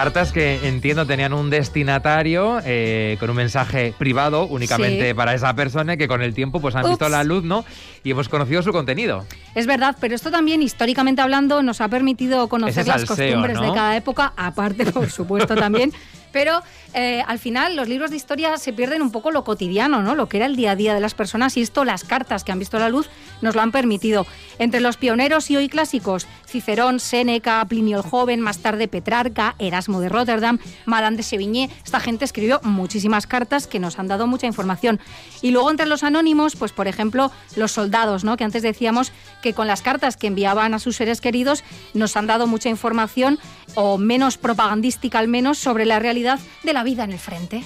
Cartas 0.03 0.33
que 0.33 0.67
entiendo 0.67 1.07
tenían 1.07 1.33
un 1.33 1.49
destinatario 1.49 2.59
eh, 2.65 3.17
con 3.21 3.31
un 3.31 3.37
mensaje 3.37 3.95
privado 3.97 4.47
únicamente 4.47 5.11
Sí. 5.11 5.15
para 5.15 5.33
esa 5.33 5.55
persona 5.55 5.97
que 5.97 6.09
con 6.09 6.23
el 6.23 6.35
tiempo 6.35 6.61
pues 6.61 6.75
han 6.75 6.89
visto 6.89 7.09
la 7.09 7.23
luz, 7.23 7.45
¿no? 7.45 7.65
Y 8.03 8.11
hemos 8.11 8.29
conocido 8.29 8.63
su 8.63 8.73
contenido. 8.73 9.25
Es 9.55 9.69
verdad, 9.69 9.97
pero 10.01 10.17
esto 10.17 10.33
también 10.33 10.61
históricamente 10.61 11.23
hablando 11.23 11.63
nos 11.63 11.81
ha 11.81 11.87
permitido 11.87 12.49
conocer 12.49 12.85
las 12.85 13.03
salseo, 13.03 13.27
costumbres 13.27 13.61
¿no? 13.61 13.69
de 13.69 13.75
cada 13.75 13.97
época, 13.97 14.33
aparte 14.37 14.87
por 14.87 15.09
supuesto 15.09 15.55
también. 15.55 15.93
Pero 16.33 16.63
eh, 16.95 17.23
al 17.27 17.39
final 17.39 17.77
los 17.77 17.89
libros 17.89 18.11
de 18.11 18.17
historia 18.17 18.57
se 18.57 18.73
pierden 18.73 19.03
un 19.03 19.13
poco 19.13 19.31
lo 19.31 19.45
cotidiano, 19.45 20.03
¿no? 20.03 20.15
Lo 20.15 20.29
que 20.29 20.39
era 20.39 20.47
el 20.47 20.57
día 20.57 20.73
a 20.73 20.77
día 20.77 20.95
de 20.95 21.01
las 21.01 21.15
personas 21.15 21.57
y 21.57 21.63
esto 21.63 21.85
las 21.85 22.05
cartas 22.05 22.45
que 22.45 22.53
han 22.53 22.59
visto 22.59 22.79
la 22.79 22.89
luz 22.89 23.09
nos 23.41 23.55
lo 23.55 23.63
han 23.63 23.73
permitido. 23.73 24.27
Entre 24.59 24.81
los 24.81 24.97
pioneros 24.97 25.51
y 25.51 25.57
hoy 25.57 25.69
clásicos, 25.69 26.27
Cicerón, 26.47 27.01
Séneca, 27.01 27.65
Plinio 27.67 27.99
el 27.99 28.03
Joven, 28.03 28.41
más 28.41 28.59
tarde 28.59 28.89
Petrarca, 28.89 29.55
Erasmo 29.59 30.01
de 30.01 30.09
Rotterdam, 30.09 30.59
Madame 30.87 31.17
de 31.17 31.23
Sevigné, 31.23 31.71
esta 31.85 32.01
gente 32.01 32.25
escribió 32.25 32.61
muchísimas 32.63 33.27
cartas 33.27 33.67
que 33.67 33.79
nos 33.79 33.99
han 33.99 34.09
dado 34.09 34.27
mucha 34.27 34.47
información. 34.47 35.01
Y 35.41 35.51
luego 35.51 35.71
entre 35.71 35.87
los 35.87 36.03
anónimos, 36.03 36.57
pues 36.57 36.73
por 36.73 36.89
ejemplo, 36.89 37.31
los 37.57 37.73
soldados, 37.73 38.25
¿no? 38.25 38.37
Que 38.37 38.45
antes 38.45 38.63
decíamos 38.63 39.13
que 39.43 39.55
con 39.55 39.67
las 39.67 39.83
cartas 39.83 40.17
que 40.17 40.27
enviaban 40.27 40.75
a 40.75 40.79
sus 40.79 40.97
seres 40.97 41.21
queridos 41.21 41.65
nos 41.95 42.17
han 42.17 42.27
dado 42.27 42.47
mucha 42.47 42.69
información 42.69 43.39
o 43.75 43.99
menos 43.99 44.39
propagandística 44.39 45.19
al 45.19 45.29
menos 45.29 45.59
sobre 45.59 45.87
la 45.87 45.99
realidad 45.99 46.22
de 46.63 46.73
la 46.73 46.85
vida 46.85 47.05
en 47.05 47.13
el 47.13 47.19
frente. 47.19 47.63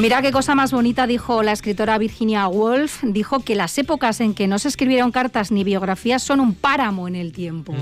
Mira 0.00 0.22
qué 0.22 0.32
cosa 0.32 0.54
más 0.54 0.72
bonita 0.72 1.06
dijo 1.06 1.42
la 1.42 1.52
escritora 1.52 1.98
Virginia 1.98 2.48
Woolf. 2.48 3.02
Dijo 3.02 3.40
que 3.40 3.54
las 3.54 3.76
épocas 3.76 4.20
en 4.20 4.32
que 4.32 4.46
no 4.46 4.58
se 4.58 4.68
escribieron 4.68 5.12
cartas 5.12 5.50
ni 5.50 5.62
biografías 5.62 6.22
son 6.22 6.40
un 6.40 6.54
páramo 6.54 7.06
en 7.06 7.16
el 7.16 7.32
tiempo. 7.32 7.74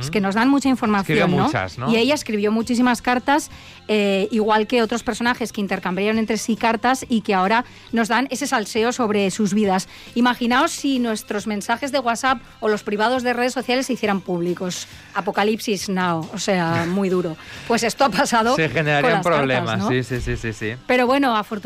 Es 0.00 0.10
que 0.10 0.22
nos 0.22 0.34
dan 0.34 0.48
mucha 0.48 0.70
información, 0.70 1.30
¿no? 1.36 1.44
muchas, 1.44 1.76
¿no? 1.76 1.92
Y 1.92 1.96
ella 1.96 2.14
escribió 2.14 2.50
muchísimas 2.50 3.02
cartas, 3.02 3.50
eh, 3.88 4.26
igual 4.30 4.66
que 4.66 4.82
otros 4.82 5.02
personajes 5.02 5.52
que 5.52 5.60
intercambiaron 5.60 6.18
entre 6.18 6.38
sí 6.38 6.56
cartas 6.56 7.04
y 7.10 7.20
que 7.20 7.34
ahora 7.34 7.66
nos 7.92 8.08
dan 8.08 8.26
ese 8.30 8.46
salseo 8.46 8.92
sobre 8.92 9.30
sus 9.30 9.52
vidas. 9.52 9.86
Imaginaos 10.14 10.70
si 10.70 10.98
nuestros 10.98 11.46
mensajes 11.46 11.92
de 11.92 11.98
WhatsApp 11.98 12.40
o 12.60 12.68
los 12.68 12.84
privados 12.84 13.22
de 13.22 13.34
redes 13.34 13.52
sociales 13.52 13.86
se 13.86 13.92
hicieran 13.92 14.22
públicos. 14.22 14.88
Apocalipsis 15.14 15.90
now, 15.90 16.26
o 16.32 16.38
sea, 16.38 16.86
muy 16.88 17.10
duro. 17.10 17.36
Pues 17.68 17.82
esto 17.82 18.06
ha 18.06 18.08
pasado. 18.08 18.56
Se 18.56 18.64
con 18.68 18.76
generarían 18.76 19.22
cartas, 19.22 19.36
problemas, 19.36 19.78
¿no? 19.78 19.88
sí, 19.90 20.02
sí, 20.02 20.52
sí. 20.52 20.74
Pero 20.86 21.06
bueno, 21.06 21.36
afortunadamente, 21.36 21.65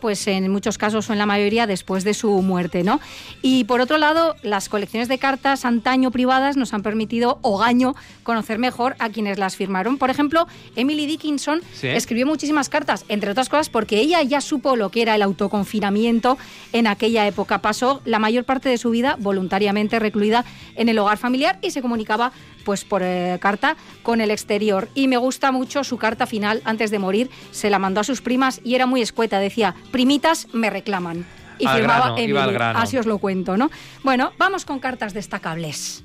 pues 0.00 0.26
en 0.28 0.50
muchos 0.50 0.78
casos 0.78 1.08
o 1.08 1.12
en 1.12 1.18
la 1.18 1.26
mayoría 1.26 1.66
después 1.66 2.04
de 2.04 2.14
su 2.14 2.42
muerte, 2.42 2.82
¿no? 2.82 3.00
Y 3.42 3.64
por 3.64 3.80
otro 3.80 3.98
lado, 3.98 4.36
las 4.42 4.68
colecciones 4.68 5.08
de 5.08 5.18
cartas 5.18 5.64
antaño 5.64 6.10
privadas 6.10 6.56
nos 6.56 6.72
han 6.74 6.82
permitido, 6.82 7.38
hogaño, 7.42 7.94
conocer 8.22 8.58
mejor 8.58 8.94
a 8.98 9.08
quienes 9.08 9.38
las 9.38 9.56
firmaron. 9.56 9.98
Por 9.98 10.10
ejemplo, 10.10 10.46
Emily 10.76 11.06
Dickinson 11.06 11.62
Sí. 11.74 11.88
escribió 11.88 12.26
muchísimas 12.26 12.68
cartas, 12.68 13.04
entre 13.08 13.30
otras 13.30 13.48
cosas 13.48 13.68
porque 13.68 13.98
ella 14.00 14.22
ya 14.22 14.40
supo 14.40 14.76
lo 14.76 14.90
que 14.90 15.02
era 15.02 15.14
el 15.14 15.22
autoconfinamiento 15.22 16.38
en 16.72 16.86
aquella 16.86 17.26
época. 17.26 17.58
Pasó 17.58 18.00
la 18.04 18.18
mayor 18.18 18.44
parte 18.44 18.68
de 18.68 18.78
su 18.78 18.90
vida 18.90 19.16
voluntariamente 19.18 19.98
recluida 19.98 20.44
en 20.76 20.88
el 20.88 20.98
hogar 20.98 21.18
familiar 21.18 21.58
y 21.62 21.70
se 21.70 21.82
comunicaba 21.82 22.32
pues 22.68 22.84
por 22.84 23.02
eh, 23.02 23.38
carta 23.40 23.78
con 24.02 24.20
el 24.20 24.30
exterior. 24.30 24.90
Y 24.94 25.08
me 25.08 25.16
gusta 25.16 25.52
mucho 25.52 25.84
su 25.84 25.96
carta 25.96 26.26
final 26.26 26.60
antes 26.66 26.90
de 26.90 26.98
morir. 26.98 27.30
Se 27.50 27.70
la 27.70 27.78
mandó 27.78 28.02
a 28.02 28.04
sus 28.04 28.20
primas 28.20 28.60
y 28.62 28.74
era 28.74 28.84
muy 28.84 29.00
escueta. 29.00 29.38
Decía, 29.38 29.74
primitas 29.90 30.48
me 30.52 30.68
reclaman. 30.68 31.24
Y 31.58 31.66
Al 31.66 31.78
firmaba 31.78 32.14
grano, 32.14 32.52
grano. 32.52 32.78
Así 32.78 32.98
os 32.98 33.06
lo 33.06 33.16
cuento, 33.16 33.56
¿no? 33.56 33.70
Bueno, 34.04 34.32
vamos 34.36 34.66
con 34.66 34.80
cartas 34.80 35.14
destacables. 35.14 36.04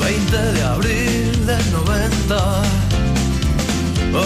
20 0.00 0.36
de 0.36 0.62
abril 0.64 1.46
del 1.46 1.72
90. 1.72 2.62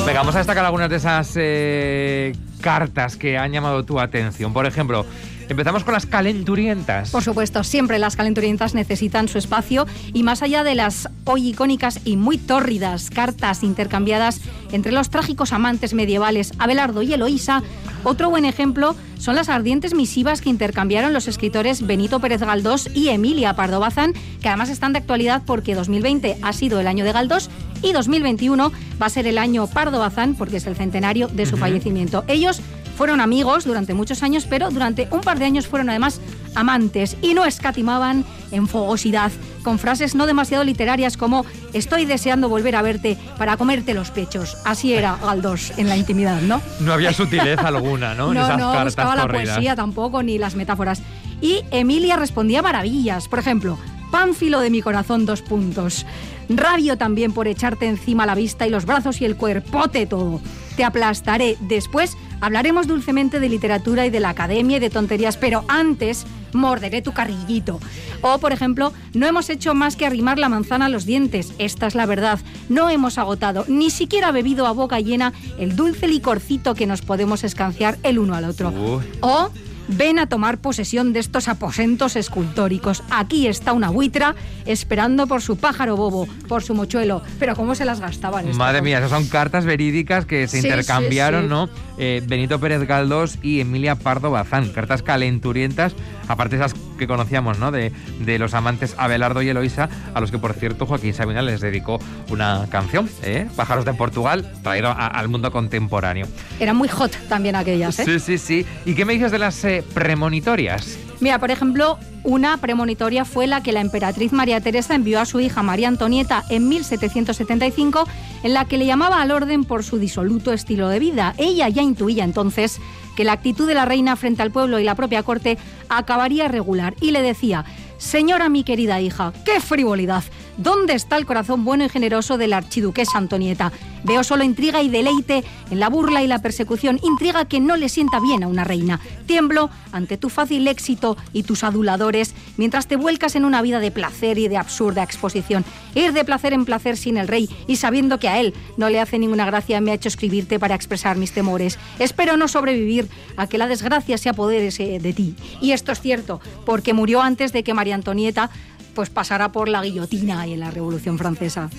Venga, 0.07 0.21
vamos 0.21 0.35
a 0.35 0.39
destacar 0.39 0.65
algunas 0.65 0.91
de 0.91 0.97
esas 0.97 1.33
eh, 1.37 2.33
cartas 2.63 3.17
que 3.17 3.37
han 3.37 3.53
llamado 3.53 3.85
tu 3.85 4.01
atención. 4.01 4.55
Por 4.55 4.65
ejemplo, 4.65 5.05
empezamos 5.49 5.85
con 5.85 5.95
las 5.95 6.07
calenturientas. 6.07 7.11
Por 7.11 7.23
supuesto, 7.23 7.65
siempre 7.65 7.99
las 7.99 8.17
calenturientas 8.17 8.75
necesitan 8.75 9.29
su 9.29 9.39
espacio 9.39 9.87
y 10.13 10.23
más 10.23 10.43
allá 10.43 10.65
de 10.65 10.75
las 10.75 11.09
hoy 11.25 11.49
icónicas 11.51 12.01
y 12.05 12.17
muy 12.17 12.39
tórridas 12.39 13.11
cartas 13.11 13.63
intercambiadas 13.63 14.41
entre 14.73 14.93
los 14.93 15.11
trágicos 15.11 15.53
amantes 15.53 15.95
medievales 15.95 16.53
Abelardo 16.59 17.03
y 17.03 17.13
Eloísa, 17.13 17.63
otro 18.05 18.31
buen 18.31 18.45
ejemplo 18.45 18.97
son 19.19 19.37
las 19.37 19.49
ardientes 19.49 19.95
misivas 19.95 20.41
que 20.41 20.51
intercambiaron 20.51 21.13
los 21.13 21.29
escritores 21.29 21.87
Benito 21.87 22.19
Pérez 22.19 22.41
Galdós 22.41 22.91
y 22.93 23.11
Emilia 23.11 23.55
Pardo 23.55 23.79
Bazán, 23.79 24.15
que 24.41 24.49
además 24.49 24.69
están 24.71 24.93
de 24.93 24.99
actualidad 24.99 25.43
porque 25.47 25.77
2020 25.77 26.39
ha 26.43 26.53
sido 26.53 26.81
el 26.81 26.89
año 26.89 27.05
de 27.05 27.13
Galdós 27.13 27.49
y 27.83 27.93
2021 27.93 28.73
va 29.01 29.07
a 29.07 29.11
ser 29.11 29.29
el 29.29 29.39
año 29.39 29.69
Pardo 29.69 30.01
Bazán 30.01 30.35
porque 30.35 30.57
es 30.57 30.67
el 30.67 30.75
centenario 30.75 31.29
de 31.29 31.47
su 31.47 31.57
fallecimiento. 31.57 32.25
Ellos 32.27 32.61
fueron 33.03 33.21
amigos 33.21 33.65
durante 33.65 33.95
muchos 33.95 34.23
años, 34.23 34.47
pero 34.49 34.71
durante 34.71 35.09
un 35.11 35.23
par 35.23 35.37
de 35.41 35.45
años 35.45 35.67
fueron 35.67 35.91
además 35.91 36.21
amantes 36.55 37.17
y 37.21 37.35
no 37.35 37.45
escatimaban 37.45 38.25
en 38.53 38.69
fogosidad, 38.69 39.33
con 39.65 39.81
frases 39.81 40.15
no 40.15 40.25
demasiado 40.25 40.63
literarias 40.63 41.17
como 41.17 41.45
estoy 41.73 42.05
deseando 42.05 42.49
volver 42.49 42.77
a 42.77 42.83
verte 42.83 43.19
para 43.39 43.57
comerte 43.57 43.93
los 43.93 44.13
pechos. 44.13 44.57
Así 44.65 44.93
era 44.93 45.17
Galdós 45.21 45.77
en 45.79 45.89
la 45.89 45.97
intimidad, 45.97 46.43
¿no? 46.43 46.63
No 46.79 46.93
había 46.93 47.13
sutileza 47.13 47.67
alguna, 47.67 48.15
¿no? 48.15 48.29
en 48.29 48.35
No, 48.35 48.45
esas 48.45 48.59
no 48.61 48.71
cartas 48.71 48.95
buscaba 48.95 49.17
la 49.17 49.27
poesía 49.27 49.75
tampoco, 49.75 50.23
ni 50.23 50.39
las 50.39 50.55
metáforas. 50.55 51.03
Y 51.41 51.63
Emilia 51.73 52.15
respondía 52.15 52.63
maravillas. 52.63 53.27
Por 53.27 53.41
ejemplo, 53.41 53.79
Pánfilo 54.13 54.61
de 54.61 54.69
mi 54.69 54.83
corazón, 54.83 55.25
dos 55.25 55.41
puntos. 55.41 56.05
Rabio 56.51 56.99
también 56.99 57.33
por 57.33 57.49
echarte 57.49 57.89
encima 57.89 58.27
la 58.27 58.35
vista 58.35 58.67
y 58.67 58.71
los 58.71 58.85
brazos 58.85 59.23
y 59.23 59.25
el 59.25 59.37
cuerpote 59.37 60.07
todo. 60.07 60.41
Te 60.77 60.85
aplastaré. 60.85 61.57
Después 61.63 62.17
hablaremos 62.43 62.87
dulcemente 62.87 63.41
de 63.41 63.49
literatura 63.49 64.05
y 64.05 64.11
de 64.11 64.21
la 64.21 64.29
academia 64.31 64.77
y 64.77 64.81
de 64.81 64.91
tonterías, 64.91 65.39
pero 65.39 65.65
antes 65.69 66.27
morderé 66.53 67.01
tu 67.01 67.13
carrillito. 67.13 67.81
O, 68.21 68.39
por 68.39 68.53
ejemplo, 68.53 68.93
no 69.15 69.27
hemos 69.27 69.49
hecho 69.49 69.75
más 69.75 69.97
que 69.97 70.05
arrimar 70.05 70.39
la 70.39 70.51
manzana 70.51 70.87
a 70.87 70.89
los 70.91 71.07
dientes. 71.07 71.55
Esta 71.59 71.87
es 71.87 71.95
la 71.95 72.05
verdad. 72.05 72.41
No 72.69 72.91
hemos 72.91 73.17
agotado, 73.17 73.65
ni 73.69 73.91
siquiera 73.91 74.33
bebido 74.33 74.67
a 74.67 74.73
boca 74.73 75.01
llena 75.01 75.33
el 75.59 75.77
dulce 75.77 76.09
licorcito 76.09 76.75
que 76.75 76.87
nos 76.87 77.01
podemos 77.01 77.45
escanciar 77.45 77.97
el 78.03 78.19
uno 78.19 78.35
al 78.35 78.45
otro. 78.45 78.71
Uy. 78.71 79.05
O 79.21 79.51
ven 79.89 80.19
a 80.19 80.27
tomar 80.29 80.59
posesión 80.59 81.13
de 81.13 81.21
estos 81.21 81.49
aposentos 81.49 82.17
escultóricos. 82.17 83.03
Aquí 83.11 83.47
está 83.47 83.73
una 83.73 83.91
buitra 83.91 84.35
esperando 84.67 85.27
por 85.27 85.43
su 85.43 85.57
pájaro 85.57 85.97
bobo, 85.97 86.27
por 86.49 86.63
su 86.63 86.75
mochuelo. 86.75 87.23
Pero 87.39 87.55
cómo 87.57 87.75
se 87.75 87.85
las 87.85 88.01
gastaban. 88.01 88.45
estas 88.45 88.57
Madre 88.59 88.83
mía, 88.83 88.99
esas 88.99 89.11
son 89.11 89.27
cartas 89.27 89.65
verídicas 89.65 90.25
que 90.27 90.47
se 90.49 90.61
Sí, 90.61 90.67
intercambiaron, 90.67 91.43
sí, 91.43 91.47
sí. 91.47 91.51
¿no? 91.51 91.69
Eh, 91.99 92.23
Benito 92.27 92.59
Pérez 92.61 92.87
Galdós 92.87 93.39
y 93.43 93.61
Emilia 93.61 93.97
Pardo 93.97 94.31
Bazán. 94.31 94.71
Cartas 94.73 95.03
calenturientas, 95.03 95.95
aparte 96.29 96.57
de 96.57 96.65
esas 96.65 96.79
que 97.03 97.09
conocíamos, 97.09 97.59
¿no? 97.59 97.71
De, 97.73 97.93
de 98.21 98.39
los 98.39 98.55
amantes 98.55 98.95
Abelardo 98.97 99.43
y 99.43 99.49
Eloísa, 99.49 99.89
a 100.15 100.21
los 100.21 100.31
que, 100.31 100.39
por 100.39 100.55
cierto, 100.55 100.87
Joaquín 100.87 101.13
Sabina 101.15 101.43
les 101.43 101.61
dedicó 101.61 101.99
una 102.31 102.67
canción, 102.71 103.09
¿eh? 103.23 103.49
Pájaros 103.57 103.85
de 103.85 103.93
Portugal, 103.95 104.51
traído 104.63 104.89
a- 104.89 105.07
al 105.09 105.29
mundo 105.29 105.51
contemporáneo. 105.51 106.27
Eran 106.61 106.77
muy 106.77 106.89
hot 106.89 107.13
también 107.29 107.57
aquellas, 107.57 107.99
¿eh? 107.99 108.05
Sí, 108.05 108.19
sí, 108.21 108.39
sí. 108.39 108.67
¿Y 108.85 108.95
qué 108.95 109.05
me 109.05 109.13
dices 109.15 109.33
de 109.33 109.39
las 109.39 109.65
eh, 109.65 109.85
premonitorias? 109.95 110.99
Mira, 111.21 111.39
por 111.39 111.51
ejemplo, 111.51 111.99
una 112.25 112.57
premonitoria 112.57 113.25
fue 113.25 113.47
la 113.47 113.63
que 113.63 113.71
la 113.73 113.81
emperatriz 113.81 114.33
María 114.33 114.61
Teresa 114.61 114.95
envió 114.95 115.21
a 115.21 115.25
su 115.25 115.39
hija 115.41 115.63
María 115.63 115.87
Antonieta 115.89 116.43
en 116.51 116.69
1775, 116.69 118.09
en 118.43 118.55
la 118.55 118.65
que 118.65 118.79
le 118.79 118.87
llamaba 118.87 119.21
al 119.23 119.31
orden 119.31 119.65
por 119.65 119.85
su 119.85 119.99
disoluto 119.99 120.53
estilo 120.53 120.89
de 120.89 120.99
vida. 120.99 121.35
Ella 121.39 121.69
ya 121.69 121.83
intuía 121.83 122.25
entonces 122.25 122.81
que 123.17 123.25
la 123.25 123.33
actitud 123.33 123.67
de 123.67 123.75
la 123.75 123.85
reina 123.85 124.17
frente 124.17 124.43
al 124.43 124.51
pueblo 124.51 124.79
y 124.79 124.85
la 124.85 124.95
propia 124.95 125.23
corte 125.23 125.59
acabaría 125.89 126.49
regular 126.49 126.95
y 127.01 127.11
le 127.11 127.23
decía, 127.23 127.65
Señora 127.99 128.49
mi 128.49 128.65
querida 128.65 129.01
hija, 129.01 129.33
qué 129.45 129.61
frivolidad. 129.61 130.25
¿Dónde 130.59 130.93
está 130.93 131.17
el 131.17 131.25
corazón 131.25 131.65
bueno 131.65 131.85
y 131.85 131.89
generoso 131.89 132.37
de 132.37 132.47
la 132.47 132.59
archiduquesa 132.59 133.17
Antonieta? 133.17 133.73
Veo 134.05 134.23
solo 134.23 134.45
intriga 134.45 134.83
y 134.83 134.89
deleite 134.89 135.45
en 135.71 135.81
la 135.81 135.89
burla 135.89 136.23
y 136.23 136.27
la 136.27 136.41
persecución, 136.41 137.01
intriga 137.03 137.47
que 137.47 137.61
no 137.61 137.77
le 137.77 137.89
sienta 137.89 138.21
bien 138.21 138.43
a 138.43 138.49
una 138.49 138.65
reina. 138.65 139.01
Tiemblo 139.27 139.71
ante 139.93 140.19
tu 140.19 140.29
fácil 140.29 140.67
éxito 140.69 141.17
y 141.33 141.45
tus 141.45 141.65
aduladores, 141.65 142.35
mientras 142.57 142.87
te 142.87 142.97
vuelcas 142.97 143.37
en 143.37 143.45
una 143.45 143.63
vida 143.63 143.81
de 143.81 143.91
placer 143.91 144.39
y 144.39 144.49
de 144.49 144.57
absurda 144.57 145.03
exposición. 145.03 145.65
Ir 145.95 146.13
de 146.13 146.25
placer 146.25 146.53
en 146.53 146.65
placer 146.65 146.97
sin 146.97 147.17
el 147.17 147.29
rey 147.29 147.49
y 147.67 147.77
sabiendo 147.77 148.19
que 148.19 148.29
a 148.29 148.41
él 148.41 148.55
no 148.77 148.91
le 148.91 149.01
hace 149.01 149.19
ninguna 149.19 149.47
gracia 149.47 149.81
me 149.81 149.93
ha 149.93 149.95
hecho 149.95 150.09
escribirte 150.09 150.59
para 150.59 150.75
expresar 150.75 151.17
mis 151.17 151.33
temores. 151.33 151.79
Espero 151.99 152.37
no 152.37 152.49
sobrevivir 152.49 153.09
a 153.37 153.47
que 153.47 153.59
la 153.59 153.69
desgracia 153.69 154.19
se 154.19 154.29
apodere 154.29 154.71
de 154.99 155.13
ti. 155.13 155.35
Y 155.61 155.73
esto 155.73 155.93
es 155.93 156.01
cierto, 156.01 156.41
porque 156.67 156.93
murió 156.93 157.23
antes 157.23 157.53
de 157.53 157.63
que 157.63 157.75
María 157.75 157.95
Antonieta 157.95 158.51
pues 158.95 159.11
pasara 159.11 159.51
por 159.53 159.69
la 159.69 159.83
guillotina 159.83 160.47
y 160.47 160.55
en 160.55 160.61
la 160.61 160.71
Revolución 160.71 161.19
Francesa. 161.19 161.71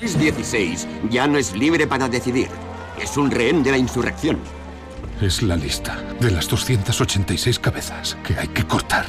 Luis 0.00 0.12
XVI 0.12 0.76
ya 1.10 1.26
no 1.26 1.38
es 1.38 1.54
libre 1.56 1.86
para 1.86 2.08
decidir. 2.08 2.48
Es 3.00 3.16
un 3.16 3.30
rehén 3.30 3.62
de 3.62 3.72
la 3.72 3.78
insurrección. 3.78 4.38
Es 5.20 5.42
la 5.42 5.56
lista 5.56 5.96
de 6.20 6.30
las 6.30 6.48
286 6.48 7.58
cabezas 7.58 8.16
que 8.24 8.34
hay 8.34 8.48
que 8.48 8.64
cortar. 8.64 9.06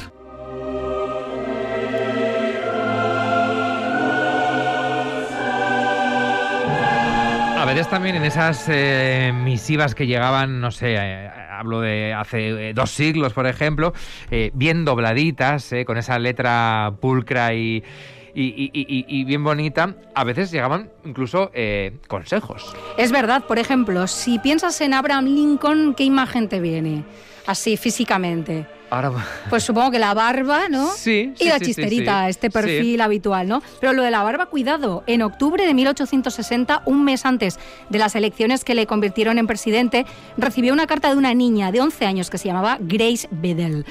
A 7.56 7.64
veces 7.66 7.88
también 7.88 8.16
en 8.16 8.24
esas 8.24 8.64
eh, 8.68 9.32
misivas 9.34 9.94
que 9.94 10.06
llegaban, 10.06 10.60
no 10.60 10.70
sé, 10.70 10.96
eh, 10.98 11.30
hablo 11.60 11.80
de 11.82 12.14
hace 12.14 12.70
eh, 12.70 12.74
dos 12.74 12.90
siglos, 12.90 13.34
por 13.34 13.46
ejemplo, 13.46 13.92
eh, 14.30 14.50
bien 14.54 14.84
dobladitas, 14.86 15.70
eh, 15.72 15.84
con 15.84 15.98
esa 15.98 16.18
letra 16.18 16.92
pulcra 17.00 17.52
y, 17.54 17.84
y- 18.34 19.24
bien 19.24 19.44
bonita, 19.44 19.94
a 20.14 20.24
veces 20.24 20.50
llegaban 20.50 20.88
incluso 21.04 21.50
consejos. 22.08 22.72
Es 22.96 23.12
verdad, 23.12 23.44
por 23.46 23.58
ejemplo, 23.58 24.06
si 24.06 24.38
piensas 24.38 24.80
en 24.80 24.94
Abraham 24.94 25.26
Lincoln, 25.26 25.94
¿qué 25.94 26.04
imagen 26.04 26.48
te 26.48 26.60
viene? 26.60 27.04
Así, 27.46 27.76
físicamente. 27.76 28.66
Ahora... 28.90 29.12
Pues 29.48 29.64
supongo 29.64 29.90
que 29.90 29.98
la 29.98 30.14
barba, 30.14 30.68
¿no? 30.68 30.90
Sí, 30.90 31.32
Y 31.36 31.44
sí, 31.44 31.48
la 31.48 31.58
sí, 31.58 31.66
sí, 31.66 31.66
chisterita, 31.66 32.24
sí. 32.24 32.30
este 32.30 32.50
perfil 32.50 33.00
habitual, 33.00 33.48
¿no? 33.48 33.62
Pero 33.80 33.92
lo 33.92 34.02
de 34.02 34.10
la 34.10 34.22
barba, 34.22 34.46
cuidado. 34.46 35.04
En 35.06 35.22
octubre 35.22 35.64
de 35.64 35.74
1860, 35.74 36.82
un 36.86 37.04
mes 37.04 37.24
antes 37.24 37.58
de 37.88 37.98
las 37.98 38.14
elecciones 38.14 38.64
que 38.64 38.74
le 38.74 38.86
convirtieron 38.86 39.38
en 39.38 39.46
presidente, 39.46 40.06
recibió 40.36 40.72
una 40.72 40.86
carta 40.86 41.10
de 41.10 41.16
una 41.16 41.34
niña 41.34 41.72
de 41.72 41.80
11 41.80 42.04
años 42.04 42.30
que 42.30 42.38
se 42.38 42.48
llamaba 42.48 42.78
Grace 42.80 43.28
Bedell. 43.30 43.84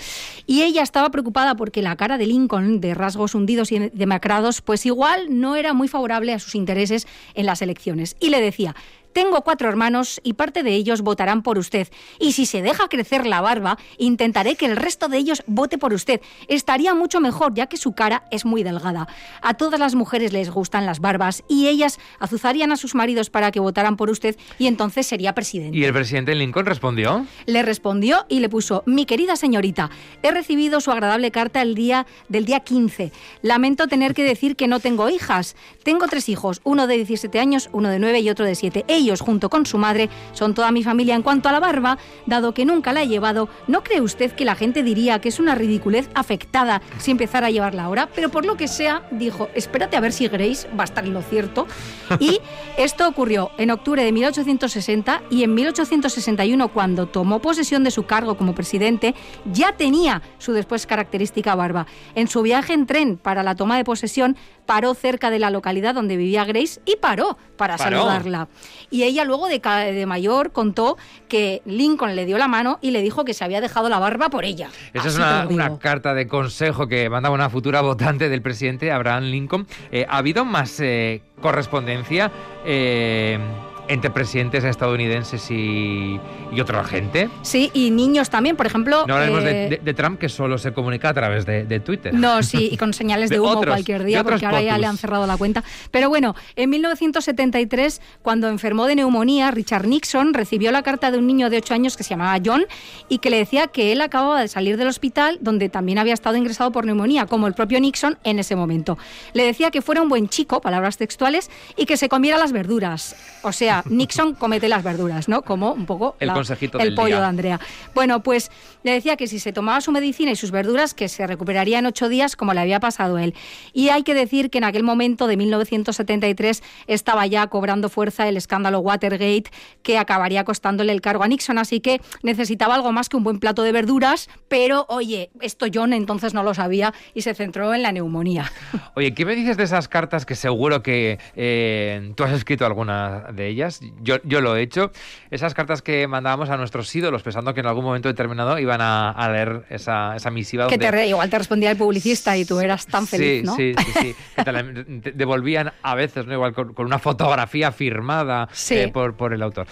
Y 0.46 0.64
ella 0.64 0.84
estaba 0.84 1.10
preocupada 1.12 1.56
porque 1.56 1.82
la 1.82 1.96
cara 1.96 2.18
de 2.18 2.28
Lincoln, 2.28 2.82
de 2.82 2.94
rasgos 2.94 3.36
hundidos 3.36 3.72
y 3.72 3.90
demacrados, 3.90 4.62
pues 4.62 4.86
igual 4.86 5.28
no 5.30 5.56
era 5.56 5.74
muy 5.74 5.88
favorable 5.88 6.34
a 6.34 6.40
sus 6.40 6.56
intereses 6.56 7.08
en 7.36 7.46
las 7.46 7.62
elecciones. 7.62 8.16
Y 8.20 8.30
le 8.30 8.42
decía, 8.42 8.76
tengo 9.14 9.42
cuatro 9.42 9.70
hermanos 9.70 10.20
y 10.24 10.34
parte 10.34 10.64
de 10.64 10.76
ellos 10.76 11.02
votarán 11.02 11.44
por 11.44 11.58
usted. 11.58 11.88
Y 12.20 12.34
si 12.34 12.46
se 12.46 12.62
deja 12.62 12.88
crecer 12.88 13.26
la 13.26 13.42
barba, 13.42 13.78
intentaré 13.98 14.56
que 14.56 14.66
el 14.66 14.76
resto 14.76 15.10
de 15.10 15.18
ellos 15.18 15.44
vote 15.48 15.78
por 15.78 15.94
usted. 15.94 16.22
Estaría 16.48 16.94
mucho 16.94 17.20
mejor, 17.20 17.54
ya 17.54 17.68
que 17.68 17.78
su 17.78 17.94
cara 17.94 18.24
es 18.32 18.46
muy 18.46 18.64
delgada. 18.64 19.08
A 19.42 19.56
todas 19.56 19.80
las 19.80 19.96
mujeres 19.96 20.34
les 20.34 20.50
gustan 20.50 20.86
las 20.86 21.00
barbas 21.00 21.44
y 21.48 21.68
ellas 21.68 22.00
azuzarían 22.20 22.72
a 22.72 22.78
sus 22.78 22.96
maridos 22.96 23.30
para 23.30 23.52
que 23.52 23.60
votaran 23.60 23.98
por 23.98 24.10
usted 24.10 24.38
y 24.58 24.68
entonces 24.68 25.08
sería 25.08 25.34
presidente. 25.34 25.78
¿Y 25.78 25.84
el 25.84 25.94
presidente 25.94 26.36
Lincoln 26.36 26.66
respondió? 26.66 27.26
Le 27.46 27.64
respondió 27.64 28.26
y 28.30 28.40
le 28.40 28.50
puso, 28.50 28.84
mi 28.86 29.06
querida 29.06 29.36
señorita, 29.36 29.90
he 30.22 30.32
recibido 30.32 30.82
su 30.82 30.92
agradable 30.92 31.32
carta 31.32 31.62
el 31.62 31.76
día 31.76 32.06
del 32.28 32.46
día 32.46 32.60
15. 32.62 33.12
Lamento 33.42 33.88
tener 33.88 34.14
que 34.14 34.24
decir 34.24 34.56
que 34.56 34.68
no 34.68 34.80
tengo 34.80 35.10
hijas. 35.10 35.56
Tengo 35.84 36.08
tres 36.08 36.30
hijos, 36.30 36.62
uno 36.64 36.88
de 36.88 36.98
17 36.98 37.40
años, 37.40 37.70
uno 37.74 37.90
de 37.90 38.00
9 38.00 38.20
y 38.20 38.30
otro 38.30 38.46
de 38.46 38.56
7. 38.56 38.86
Ellos, 38.88 39.09
junto 39.18 39.50
con 39.50 39.66
su 39.66 39.78
madre, 39.78 40.10
son 40.34 40.54
toda 40.54 40.72
mi 40.72 40.84
familia. 40.84 41.16
En 41.16 41.24
cuanto 41.24 41.50
a 41.50 41.52
la 41.52 41.60
barba, 41.60 41.98
dado 42.26 42.54
que 42.54 42.66
nunca 42.66 42.94
la 42.94 43.02
he 43.02 43.08
llevado, 43.08 43.50
¿no 43.68 43.84
cree 43.84 44.02
usted 44.02 44.32
que 44.34 44.46
la 44.46 44.56
gente 44.56 44.84
diría 44.84 45.20
que 45.20 45.30
es 45.30 45.40
una 45.40 45.56
ridiculez 45.56 46.10
afectada 46.14 46.82
si 47.00 47.12
empezara 47.12 47.48
a 47.48 47.50
llevarla 47.50 47.84
ahora? 47.84 48.10
Pero 48.14 48.30
por 48.30 48.46
lo 48.46 48.58
que 48.58 48.68
sea, 48.68 49.04
dijo, 49.12 49.50
espérate 49.56 49.98
a 49.98 50.00
ver 50.02 50.12
si 50.12 50.28
Grace 50.28 50.68
va 50.78 50.84
a 50.84 50.86
estar 50.86 51.06
en 51.06 51.14
lo 51.14 51.22
cierto. 51.22 51.68
Y 52.20 52.42
esto 52.78 53.08
ocurrió 53.08 53.52
en 53.58 53.72
octubre 53.72 54.04
de 54.04 54.12
1860 54.12 55.22
y 55.30 55.44
en 55.44 55.54
1861, 55.54 56.68
cuando 56.70 57.08
tomó 57.08 57.40
posesión 57.40 57.84
de 57.84 57.92
su 57.92 58.06
cargo 58.06 58.36
como 58.36 58.54
presidente, 58.54 59.16
ya 59.46 59.74
tenía 59.74 60.22
su 60.38 60.52
después 60.52 60.86
característica 60.86 61.56
barba. 61.56 61.88
En 62.16 62.28
su 62.28 62.42
viaje 62.42 62.74
en 62.74 62.86
tren 62.86 63.18
para 63.18 63.44
la 63.44 63.56
toma 63.56 63.78
de 63.78 63.86
posesión, 63.86 64.36
paró 64.70 64.94
cerca 64.94 65.32
de 65.32 65.40
la 65.40 65.50
localidad 65.50 65.96
donde 65.96 66.16
vivía 66.16 66.46
Grace 66.46 66.80
y 66.86 66.96
paró 66.98 67.40
para 67.58 67.76
Paró. 67.76 67.98
saludarla. 67.98 68.50
Y 68.92 69.02
ella 69.02 69.26
luego 69.26 69.48
de, 69.48 70.06
mayor 70.06 70.52
contó 70.52 70.96
que 71.28 71.64
Lincoln 71.66 72.16
le 72.16 72.28
dio 72.28 72.38
la 72.38 72.48
mano 72.48 72.78
y 72.80 72.92
le 72.92 73.02
dijo 73.02 73.26
que 73.26 73.34
se 73.34 73.44
había 73.44 73.62
dejado 73.62 73.90
la 73.90 73.98
barba 73.98 74.30
por 74.30 74.46
ella. 74.46 74.70
Esa 74.94 75.08
es 75.08 75.18
Así 75.18 75.54
una, 75.56 75.80
carta 75.80 76.14
de 76.14 76.28
consejo 76.28 76.88
que 76.88 77.10
manda 77.10 77.32
una 77.32 77.50
futura 77.50 77.82
votante 77.82 78.30
del 78.30 78.44
presidente 78.44 78.92
Abraham 78.92 79.24
Lincoln. 79.24 79.66
Eh, 79.92 80.06
¿Ha 80.08 80.18
habido 80.18 80.46
más 80.46 80.80
eh, 80.82 81.24
correspondencia 81.42 82.32
eh, 82.64 83.40
entre 83.90 84.10
presidentes 84.12 84.64
estadounidenses 84.64 85.50
y, 85.52 86.20
y 86.54 86.62
otra 86.62 86.84
gente? 86.86 87.30
Sí, 87.42 87.70
y 87.74 87.92
niños 87.92 88.30
también, 88.30 88.56
por 88.56 88.66
ejemplo. 88.66 89.04
No 89.08 89.16
hablemos 89.16 89.44
de, 89.44 89.66
eh, 89.66 89.70
de- 89.72 89.78
de 89.78 89.94
Trump, 89.94 90.20
que 90.20 90.30
solo 90.30 90.58
se 90.58 90.72
comunica 90.72 91.10
a 91.10 91.14
través 91.14 91.46
de, 91.46 91.66
de 91.66 91.80
Twitter. 91.82 92.14
No, 92.14 92.42
sí, 92.44 92.70
y 92.72 92.78
con 92.78 92.94
señales 92.94 93.30
de, 93.32 93.40
humo 93.40 93.50
otros- 93.52 93.74
cualquier 93.74 94.04
día, 94.06 94.24
porque 94.24 94.46
ahora 94.46 94.62
ya 94.62 94.78
le 94.78 94.86
han 94.88 94.98
cerrado 94.98 95.28
la 95.28 95.36
cuenta. 95.36 95.64
Pero 95.92 96.08
bueno, 96.10 96.36
en 96.56 96.70
1973, 96.70 98.02
cuando 98.22 98.48
enfermó 98.48 98.86
de 98.86 98.96
neumonía, 98.96 99.52
Richard 99.52 99.88
Nixon 99.88 100.34
recibió 100.34 100.72
la 100.72 100.84
carta 100.84 101.12
de 101.12 101.18
un 101.18 101.28
niño 101.28 101.50
de 101.50 101.58
8 101.58 101.74
años 101.74 101.98
que 101.98 102.04
se 102.04 102.12
llamaba 102.12 102.38
John 102.44 102.66
y 103.10 103.18
que 103.20 103.30
le 103.30 103.38
decía 103.38 103.68
que 103.68 103.92
él 103.92 104.02
acababa 104.02 104.42
de 104.42 104.48
salir 104.48 104.78
del 104.78 104.88
hospital 104.88 105.38
donde 105.42 105.70
también 105.70 105.98
había 105.98 106.14
estado 106.14 106.38
ingresado 106.38 106.72
por 106.72 106.86
neumonía, 106.86 107.26
como 107.26 107.48
el 107.48 107.54
propio 107.54 107.80
Nixon 107.80 108.18
en 108.24 108.40
ese 108.40 108.56
momento. 108.56 108.98
Le 109.34 109.44
decía 109.44 109.72
que 109.72 109.82
fuera 109.82 110.02
un 110.02 110.10
buen 110.10 110.30
chico, 110.30 110.62
palabras 110.62 110.98
textuales, 110.98 111.50
y 111.76 111.86
que 111.86 111.98
se 111.98 112.10
comiera 112.10 112.38
las 112.38 112.52
verduras. 112.52 113.16
O 113.44 113.52
sea, 113.52 113.79
Nixon 113.88 114.36
comete 114.36 114.70
las 114.70 114.84
verduras, 114.84 115.28
¿no? 115.28 115.42
Como 115.42 115.74
un 115.74 115.86
poco 115.86 116.16
El 116.20 116.32
consejito 116.32 116.78
el 116.80 116.86
del 116.86 116.96
pollo 116.96 117.08
día. 117.08 117.20
de 117.20 117.26
Andrea. 117.26 117.60
Bueno, 117.94 118.22
pues 118.22 118.52
le 118.84 118.92
decía 118.92 119.18
que 119.18 119.28
si 119.28 119.40
se 119.40 119.54
tomaba 119.54 119.82
su 119.82 119.92
medicina 119.92 120.32
y 120.32 120.36
sus 120.36 120.52
verduras, 120.52 120.94
que 120.94 121.08
se 121.10 121.28
recuperaría 121.28 121.80
en 121.80 121.86
ocho 121.86 122.10
días, 122.10 122.36
como 122.36 122.54
le 122.54 122.62
había 122.62 122.80
pasado 122.80 123.18
a 123.18 123.24
él. 123.24 123.34
Y 123.74 123.90
hay 123.90 124.04
que 124.04 124.14
decir 124.14 124.50
que 124.50 124.58
en 124.60 124.64
aquel 124.64 124.84
momento 124.84 125.28
de 125.28 125.38
1973 125.38 126.64
estaba 126.88 127.26
ya 127.28 127.48
cobrando 127.48 127.90
fuerza 127.90 128.28
el 128.28 128.38
escándalo 128.38 128.80
Watergate, 128.80 129.46
que 129.84 129.98
acabaría 129.98 130.44
costándole 130.44 130.92
el 130.94 131.02
cargo 131.02 131.24
a 131.24 131.28
Nixon. 131.28 131.58
Así 131.58 131.80
que 131.80 132.02
necesitaba 132.24 132.76
algo 132.76 132.92
más 132.92 133.10
que 133.10 133.18
un 133.18 133.24
buen 133.24 133.40
plato 133.40 133.64
de 133.64 133.72
verduras, 133.72 134.30
pero 134.48 134.86
oye, 134.90 135.30
esto 135.42 135.66
John 135.74 135.94
entonces 135.94 136.34
no 136.34 136.44
lo 136.44 136.54
sabía 136.54 136.94
y 137.14 137.22
se 137.22 137.34
centró 137.34 137.74
en 137.74 137.84
la 137.84 137.92
neumonía. 137.92 138.52
Oye, 138.96 139.14
¿qué 139.14 139.26
me 139.26 139.36
dices 139.36 139.58
de 139.58 139.64
esas 139.64 139.88
cartas 139.88 140.26
que 140.26 140.36
seguro 140.36 140.82
que 140.84 141.20
eh, 141.36 142.14
tú 142.16 142.24
has 142.24 142.32
escrito 142.32 142.66
alguna 142.66 143.26
de 143.34 143.48
ellas? 143.48 143.69
Yo, 144.02 144.18
yo 144.24 144.42
lo 144.42 144.56
he 144.56 144.62
hecho. 144.62 144.92
Esas 145.32 145.54
cartas 145.54 145.82
que 145.82 146.08
mandábamos 146.08 146.50
a 146.50 146.58
nuestros 146.58 146.94
ídolos 146.96 147.22
pensando 147.24 147.54
que 147.54 147.60
en 147.60 147.68
algún 147.68 147.84
momento 147.86 148.10
determinado 148.10 148.58
iban 148.60 148.82
a, 148.82 149.12
a 149.12 149.30
leer 149.32 149.66
esa, 149.70 150.16
esa 150.16 150.32
misiva. 150.32 150.68
Que 150.68 150.78
te 150.78 150.86
donde- 150.88 151.08
igual 151.08 151.30
te 151.30 151.38
respondía 151.38 151.72
el 151.72 151.78
publicista 151.78 152.36
y 152.38 152.46
tú 152.46 152.60
eras 152.60 152.86
tan 152.88 153.06
feliz, 153.08 153.42
sí, 153.42 153.46
¿no? 153.46 153.56
Sí, 153.56 153.74
sí, 153.78 153.92
sí. 154.02 154.16
Que 154.36 154.44
te 154.44 154.52
la 154.52 154.64
te 154.64 155.12
devolvían 155.12 155.72
a 155.84 155.96
veces, 155.96 156.26
¿no? 156.26 156.34
Igual 156.34 156.54
con, 156.54 156.74
con 156.74 156.86
una 156.86 157.00
fotografía 157.00 157.72
firmada 157.72 158.48
Sí. 158.52 158.76
eh, 158.76 158.88
por, 158.90 159.16
por 159.16 159.34
el 159.34 159.42
autor. 159.44 159.68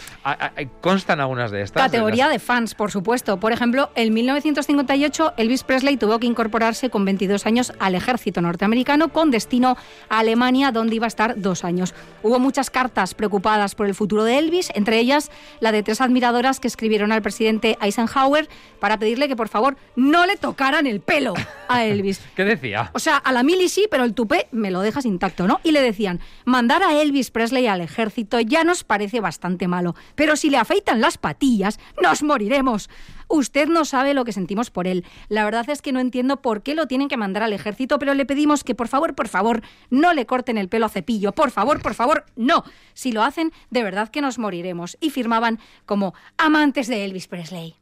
¿Constan 0.81 1.19
algunas 1.19 1.51
de 1.51 1.61
estas? 1.61 1.81
Categoría 1.83 2.25
las- 2.25 2.33
de 2.33 2.39
fans, 2.39 2.75
por 2.75 2.91
supuesto. 2.91 3.39
Por 3.39 3.51
ejemplo, 3.51 3.89
en 3.95 4.13
1958 4.13 5.33
Elvis 5.37 5.63
Presley 5.63 5.97
tuvo 5.97 6.19
que 6.19 6.27
incorporarse 6.27 6.89
con 6.89 7.05
22 7.05 7.45
años 7.45 7.73
al 7.79 7.95
ejército 7.95 8.41
norteamericano 8.41 9.09
con 9.09 9.31
destino 9.31 9.77
a 10.09 10.19
Alemania, 10.19 10.71
donde 10.71 10.95
iba 10.95 11.05
a 11.05 11.07
estar 11.07 11.35
dos 11.39 11.63
años. 11.63 11.93
Hubo 12.23 12.39
muchas 12.39 12.69
cartas 12.69 13.13
preocupadas 13.13 13.75
por 13.77 13.87
el 13.87 13.95
futuro 13.95 14.25
de 14.25 14.37
Elvis, 14.37 14.69
entre 14.75 14.99
ellas 14.99 15.31
la 15.61 15.71
de 15.71 15.83
tres 15.83 16.01
admiradoras 16.01 16.59
que 16.59 16.67
escribieron 16.67 17.13
al 17.13 17.21
presidente 17.21 17.77
Eisenhower 17.81 18.49
para 18.81 18.99
pedirle 18.99 19.29
que 19.29 19.37
por 19.37 19.47
favor 19.47 19.77
no 19.95 20.25
le 20.25 20.35
tocaran 20.35 20.85
el 20.85 20.99
pelo 20.99 21.33
a 21.69 21.85
Elvis. 21.85 22.19
¿Qué 22.35 22.43
decía? 22.43 22.91
O 22.93 22.99
sea, 22.99 23.15
a 23.15 23.31
la 23.31 23.43
mili 23.43 23.69
sí, 23.69 23.87
pero 23.89 24.03
el 24.03 24.13
tupé 24.13 24.47
me 24.51 24.71
lo 24.71 24.81
dejas 24.81 25.05
intacto, 25.05 25.47
¿no? 25.47 25.61
Y 25.63 25.71
le 25.71 25.81
decían, 25.81 26.19
mandar 26.43 26.83
a 26.83 27.01
Elvis 27.01 27.31
Presley 27.31 27.67
al 27.67 27.79
ejército 27.79 28.41
ya 28.41 28.65
nos 28.65 28.83
parece 28.83 29.21
bastante 29.21 29.67
malo, 29.69 29.95
pero 30.15 30.35
si 30.35 30.49
le 30.49 30.57
afeitan 30.57 30.99
las 30.99 31.17
patillas, 31.17 31.79
nos 32.01 32.23
moriremos. 32.23 32.89
Usted 33.27 33.67
no 33.67 33.85
sabe 33.85 34.13
lo 34.13 34.25
que 34.25 34.31
sentimos 34.31 34.71
por 34.71 34.87
él. 34.87 35.05
La 35.29 35.45
verdad 35.45 35.69
es 35.69 35.81
que 35.81 35.91
no 35.91 35.99
entiendo 35.99 36.41
por 36.41 36.63
qué 36.63 36.75
lo 36.75 36.87
tienen 36.87 37.09
que 37.09 37.17
mandar 37.17 37.43
al 37.43 37.53
ejército, 37.53 37.99
pero 37.99 38.13
le 38.13 38.25
pedimos 38.25 38.63
que 38.63 38.75
por 38.75 38.87
favor, 38.87 39.15
por 39.15 39.27
favor, 39.27 39.61
no 39.89 40.13
le 40.13 40.25
corten 40.25 40.57
el 40.57 40.69
pelo 40.69 40.85
a 40.85 40.89
cepillo. 40.89 41.31
Por 41.31 41.51
favor, 41.51 41.81
por 41.81 41.93
favor, 41.93 42.25
no. 42.35 42.63
Si 42.93 43.11
lo 43.11 43.23
hacen, 43.23 43.51
de 43.69 43.83
verdad 43.83 44.09
que 44.09 44.21
nos 44.21 44.39
moriremos. 44.39 44.97
Y 44.99 45.09
firmaban 45.09 45.59
como 45.85 46.13
amantes 46.37 46.87
de 46.87 47.05
Elvis 47.05 47.27
Presley. 47.27 47.75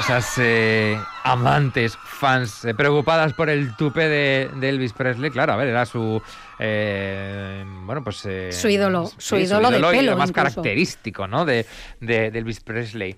Esas 0.00 0.34
eh, 0.38 0.98
amantes, 1.22 1.96
fans, 2.04 2.64
eh, 2.64 2.74
preocupadas 2.74 3.32
por 3.34 3.48
el 3.48 3.76
tupe 3.76 4.08
de, 4.08 4.50
de 4.56 4.68
Elvis 4.68 4.92
Presley, 4.92 5.30
claro, 5.30 5.52
a 5.52 5.56
ver, 5.56 5.68
era 5.68 5.86
su... 5.86 6.20
eh, 6.58 7.64
bueno, 7.84 8.02
pues... 8.02 8.16
Su 8.50 8.68
ídolo, 8.68 9.06
sí, 9.06 9.14
su 9.18 9.36
ídolo 9.36 9.70
de 9.70 9.78
y 9.78 9.82
pelo, 9.82 10.10
lo 10.12 10.16
más 10.18 10.30
incluso. 10.30 10.32
característico, 10.54 11.26
¿no? 11.28 11.44
De, 11.44 11.66
de, 12.00 12.30
de 12.30 12.38
Elvis 12.38 12.60
Presley. 12.60 13.16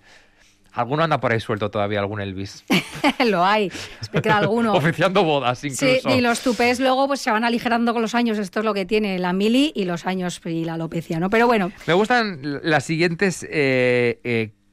¿Alguno 0.74 1.02
anda 1.02 1.18
por 1.18 1.32
ahí 1.32 1.40
suelto 1.40 1.70
todavía, 1.70 1.98
algún 2.00 2.20
Elvis? 2.20 2.64
lo 3.26 3.44
hay. 3.44 3.72
Me 4.12 4.22
queda 4.22 4.36
alguno. 4.36 4.72
Oficiando 4.74 5.24
bodas, 5.24 5.64
incluso. 5.64 5.86
Sí, 5.86 6.18
y 6.18 6.20
los 6.20 6.40
tupés 6.40 6.78
luego 6.78 7.08
pues 7.08 7.20
se 7.20 7.30
van 7.32 7.44
aligerando 7.44 7.92
con 7.94 8.02
los 8.02 8.14
años. 8.14 8.38
Esto 8.38 8.60
es 8.60 8.64
lo 8.66 8.74
que 8.74 8.84
tiene 8.84 9.18
la 9.18 9.32
mili 9.32 9.72
y 9.74 9.86
los 9.86 10.06
años 10.06 10.40
y 10.44 10.64
la 10.64 10.74
alopecia, 10.74 11.18
¿no? 11.18 11.30
Pero 11.30 11.46
bueno, 11.46 11.72
Me 11.86 11.94
gustan 11.94 12.60
las 12.62 12.84
siguientes 12.84 13.44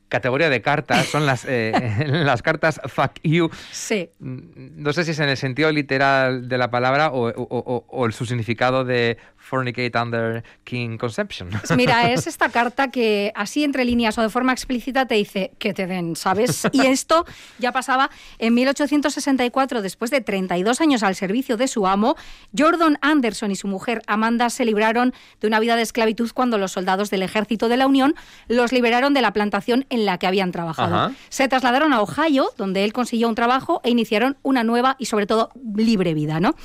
categoría 0.10 0.50
de 0.50 0.62
cartas, 0.62 1.06
son 1.08 1.26
las, 1.26 1.46
eh, 1.48 1.72
las 2.08 2.42
cartas 2.42 2.80
fuck 2.86 3.12
you. 3.24 3.50
sí. 3.72 4.10
No 4.20 4.94
sé 4.94 5.04
si 5.04 5.12
es 5.12 5.20
en 5.20 5.30
el 5.30 5.38
sentido 5.38 5.72
literal 5.72 6.48
de 6.48 6.58
la 6.58 6.70
palabra 6.72 7.10
o, 7.12 7.28
o- 7.30 7.34
o- 7.50 7.86
o 7.90 8.06
el 8.06 8.14
su 8.14 8.26
significado 8.26 8.86
de 8.86 9.18
fornicate 9.46 9.98
under 9.98 10.44
king 10.64 10.98
conception. 10.98 11.50
Pues 11.50 11.76
Mira, 11.78 12.12
es 12.12 12.28
esta 12.36 12.50
carta 12.50 12.90
que 12.90 13.32
así 13.36 13.64
entre 13.64 13.86
líneas 13.86 14.18
o 14.18 14.22
de 14.22 14.30
forma 14.30 14.52
explícita 14.52 15.06
te 15.06 15.16
dice 15.16 15.52
que 15.60 15.74
te 15.74 15.86
den, 15.86 16.16
¿sabes? 16.16 16.68
Y 16.72 16.82
esto 16.88 17.26
ya 17.60 17.72
pasaba 17.72 18.10
en 18.40 18.54
1864, 18.56 19.82
después 19.82 20.10
de 20.12 20.22
32 20.22 20.82
años 20.82 21.04
al 21.04 21.16
servicio 21.16 21.58
de 21.58 21.68
su 21.68 21.86
amo, 21.86 22.16
Jordan 22.58 22.98
Anderson 23.02 23.52
y 23.52 23.56
su 23.56 23.68
mujer 23.68 24.02
Amanda 24.08 24.50
se 24.50 24.66
libraron 24.66 25.14
de 25.40 25.48
una 25.48 25.60
vida 25.60 25.76
de 25.76 25.84
esclavitud 25.84 26.32
cuando 26.34 26.58
los 26.58 26.72
soldados 26.72 27.10
del 27.12 27.22
ejército 27.22 27.70
de 27.70 27.78
la 27.78 27.88
Unión 27.88 28.16
los 28.48 28.72
liberaron 28.72 29.14
de 29.14 29.22
la 29.22 29.32
plantación 29.32 29.86
en 29.90 30.06
la 30.06 30.18
que 30.18 30.28
habían 30.28 30.52
trabajado. 30.52 30.96
Ajá. 30.96 31.12
Se 31.30 31.48
trasladaron 31.48 31.94
a 31.94 32.02
Ohio, 32.02 32.50
donde 32.58 32.84
él 32.84 32.94
consiguió 32.94 33.30
un 33.30 33.36
trabajo 33.36 33.82
e 33.84 33.92
iniciaron 33.92 34.38
una 34.42 34.64
nueva 34.64 34.96
y 34.98 35.06
sobre 35.06 35.28
todo 35.28 35.52
libre 35.76 36.16
vida, 36.16 36.40
¿no? 36.40 36.56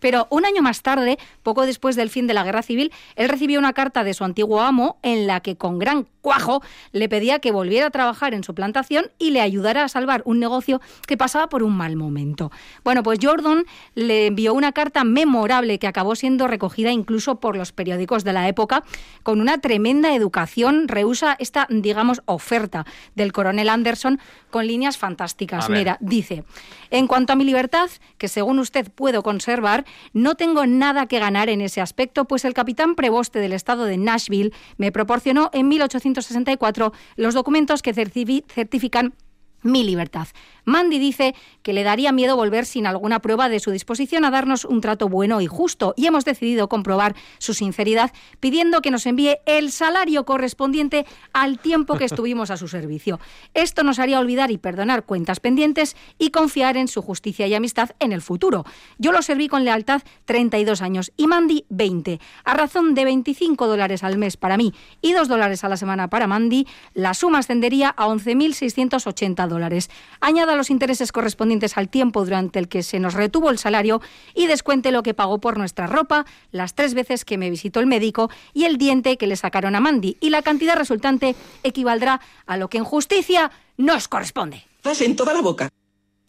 Pero 0.00 0.28
un 0.30 0.44
año 0.44 0.62
más 0.62 0.82
tarde, 0.82 1.18
poco 1.42 1.66
después 1.66 1.96
del 1.96 2.10
fin 2.10 2.27
de 2.28 2.34
la 2.34 2.44
guerra 2.44 2.62
civil, 2.62 2.92
él 3.16 3.28
recibió 3.28 3.58
una 3.58 3.72
carta 3.72 4.04
de 4.04 4.14
su 4.14 4.22
antiguo 4.22 4.60
amo 4.60 4.98
en 5.02 5.26
la 5.26 5.40
que 5.40 5.56
con 5.56 5.80
gran 5.80 6.06
cuajo 6.20 6.62
le 6.92 7.08
pedía 7.08 7.38
que 7.38 7.52
volviera 7.52 7.86
a 7.86 7.90
trabajar 7.90 8.34
en 8.34 8.44
su 8.44 8.54
plantación 8.54 9.10
y 9.18 9.30
le 9.30 9.40
ayudara 9.40 9.82
a 9.84 9.88
salvar 9.88 10.22
un 10.26 10.38
negocio 10.38 10.80
que 11.06 11.16
pasaba 11.16 11.48
por 11.48 11.62
un 11.62 11.76
mal 11.76 11.96
momento. 11.96 12.52
Bueno, 12.84 13.02
pues 13.02 13.18
Jordan 13.22 13.64
le 13.94 14.26
envió 14.26 14.54
una 14.54 14.72
carta 14.72 15.04
memorable 15.04 15.78
que 15.78 15.86
acabó 15.86 16.14
siendo 16.14 16.46
recogida 16.46 16.92
incluso 16.92 17.40
por 17.40 17.56
los 17.56 17.72
periódicos 17.72 18.24
de 18.24 18.32
la 18.32 18.46
época 18.46 18.84
con 19.22 19.40
una 19.40 19.58
tremenda 19.58 20.14
educación. 20.14 20.86
Rehúsa 20.86 21.36
esta, 21.38 21.66
digamos, 21.70 22.22
oferta 22.26 22.84
del 23.14 23.32
coronel 23.32 23.68
Anderson 23.68 24.20
con 24.50 24.66
líneas 24.66 24.98
fantásticas. 24.98 25.70
Mira, 25.70 25.96
dice, 26.00 26.44
en 26.90 27.06
cuanto 27.06 27.32
a 27.32 27.36
mi 27.36 27.44
libertad, 27.44 27.88
que 28.18 28.28
según 28.28 28.58
usted 28.58 28.90
puedo 28.90 29.22
conservar, 29.22 29.84
no 30.12 30.34
tengo 30.34 30.66
nada 30.66 31.06
que 31.06 31.18
ganar 31.18 31.48
en 31.48 31.60
ese 31.60 31.80
aspecto, 31.80 32.17
pues 32.26 32.44
el 32.44 32.54
capitán 32.54 32.94
preboste 32.94 33.38
del 33.40 33.52
estado 33.52 33.84
de 33.84 33.96
Nashville 33.98 34.52
me 34.76 34.92
proporcionó 34.92 35.50
en 35.52 35.68
1864 35.68 36.92
los 37.16 37.34
documentos 37.34 37.82
que 37.82 37.94
certifi- 37.94 38.44
certifican 38.52 39.14
mi 39.62 39.82
libertad. 39.84 40.28
Mandy 40.68 40.98
dice 40.98 41.34
que 41.62 41.72
le 41.72 41.82
daría 41.82 42.12
miedo 42.12 42.36
volver 42.36 42.66
sin 42.66 42.86
alguna 42.86 43.20
prueba 43.20 43.48
de 43.48 43.58
su 43.58 43.70
disposición 43.70 44.24
a 44.24 44.30
darnos 44.30 44.64
un 44.66 44.80
trato 44.80 45.08
bueno 45.08 45.40
y 45.40 45.46
justo 45.46 45.94
y 45.96 46.06
hemos 46.06 46.24
decidido 46.24 46.68
comprobar 46.68 47.16
su 47.38 47.54
sinceridad 47.54 48.12
pidiendo 48.38 48.82
que 48.82 48.90
nos 48.90 49.06
envíe 49.06 49.38
el 49.46 49.72
salario 49.72 50.24
correspondiente 50.24 51.06
al 51.32 51.58
tiempo 51.58 51.96
que 51.96 52.04
estuvimos 52.04 52.50
a 52.50 52.56
su 52.58 52.68
servicio. 52.68 53.18
Esto 53.54 53.82
nos 53.82 53.98
haría 53.98 54.20
olvidar 54.20 54.50
y 54.50 54.58
perdonar 54.58 55.04
cuentas 55.04 55.40
pendientes 55.40 55.96
y 56.18 56.30
confiar 56.30 56.76
en 56.76 56.88
su 56.88 57.00
justicia 57.00 57.46
y 57.46 57.54
amistad 57.54 57.90
en 57.98 58.12
el 58.12 58.20
futuro. 58.20 58.64
Yo 58.98 59.12
lo 59.12 59.22
serví 59.22 59.48
con 59.48 59.64
lealtad 59.64 60.02
32 60.26 60.82
años 60.82 61.12
y 61.16 61.26
Mandy 61.26 61.64
20. 61.70 62.20
A 62.44 62.54
razón 62.54 62.94
de 62.94 63.04
25 63.04 63.66
dólares 63.66 64.04
al 64.04 64.18
mes 64.18 64.36
para 64.36 64.58
mí 64.58 64.74
y 65.00 65.14
2 65.14 65.28
dólares 65.28 65.64
a 65.64 65.68
la 65.70 65.78
semana 65.78 66.08
para 66.10 66.26
Mandy, 66.26 66.66
la 66.92 67.14
suma 67.14 67.38
ascendería 67.38 67.94
a 67.96 68.06
11.680 68.06 69.48
dólares. 69.48 69.88
Añada 70.20 70.57
los 70.58 70.68
intereses 70.70 71.12
correspondientes 71.12 71.78
al 71.78 71.88
tiempo 71.88 72.24
durante 72.24 72.58
el 72.58 72.68
que 72.68 72.82
se 72.82 72.98
nos 73.00 73.14
retuvo 73.14 73.48
el 73.50 73.58
salario 73.58 74.02
y 74.34 74.46
descuente 74.46 74.92
lo 74.92 75.02
que 75.02 75.14
pagó 75.14 75.38
por 75.40 75.56
nuestra 75.56 75.86
ropa, 75.86 76.26
las 76.52 76.74
tres 76.74 76.92
veces 76.92 77.24
que 77.24 77.38
me 77.38 77.48
visitó 77.48 77.80
el 77.80 77.86
médico 77.86 78.30
y 78.52 78.64
el 78.64 78.76
diente 78.76 79.16
que 79.16 79.26
le 79.26 79.36
sacaron 79.36 79.74
a 79.74 79.80
Mandy. 79.80 80.16
Y 80.20 80.28
la 80.30 80.42
cantidad 80.42 80.76
resultante 80.76 81.34
equivaldrá 81.62 82.20
a 82.46 82.56
lo 82.58 82.68
que 82.68 82.78
en 82.78 82.84
justicia 82.84 83.50
nos 83.78 84.08
corresponde. 84.08 84.64
en 85.00 85.16
toda 85.16 85.32
la 85.32 85.40
boca. 85.40 85.68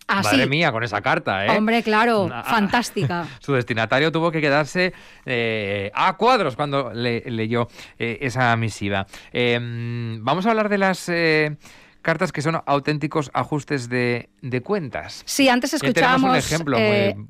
Así. 0.08 0.38
Madre 0.38 0.48
mía, 0.48 0.72
con 0.72 0.84
esa 0.84 1.02
carta, 1.02 1.46
¿eh? 1.46 1.56
Hombre, 1.56 1.84
claro, 1.84 2.30
Ah. 2.34 2.44
fantástica. 2.44 3.28
Su 3.42 3.54
destinatario 3.54 4.12
tuvo 4.12 4.32
que 4.32 4.42
quedarse 4.42 4.92
eh, 5.26 5.92
a 5.94 6.18
cuadros 6.18 6.56
cuando 6.56 6.92
le- 6.94 7.22
leyó 7.30 7.68
eh, 8.00 8.18
esa 8.22 8.56
misiva. 8.58 9.06
Eh, 9.32 9.60
vamos 10.20 10.48
a 10.48 10.50
hablar 10.50 10.68
de 10.68 10.78
las 10.80 11.08
eh, 11.10 11.58
cartas 12.02 12.32
que 12.32 12.42
son 12.42 12.62
auténticos 12.66 13.32
ajustes 13.34 13.90
de, 13.90 14.30
de 14.42 14.62
cuentas. 14.62 15.24
Sí, 15.26 15.50
antes 15.50 15.74
escuchábamos. 15.74 16.30
un 16.32 16.36
ejemplo 16.36 16.78
eh, 16.80 17.14
muy, 17.16 17.28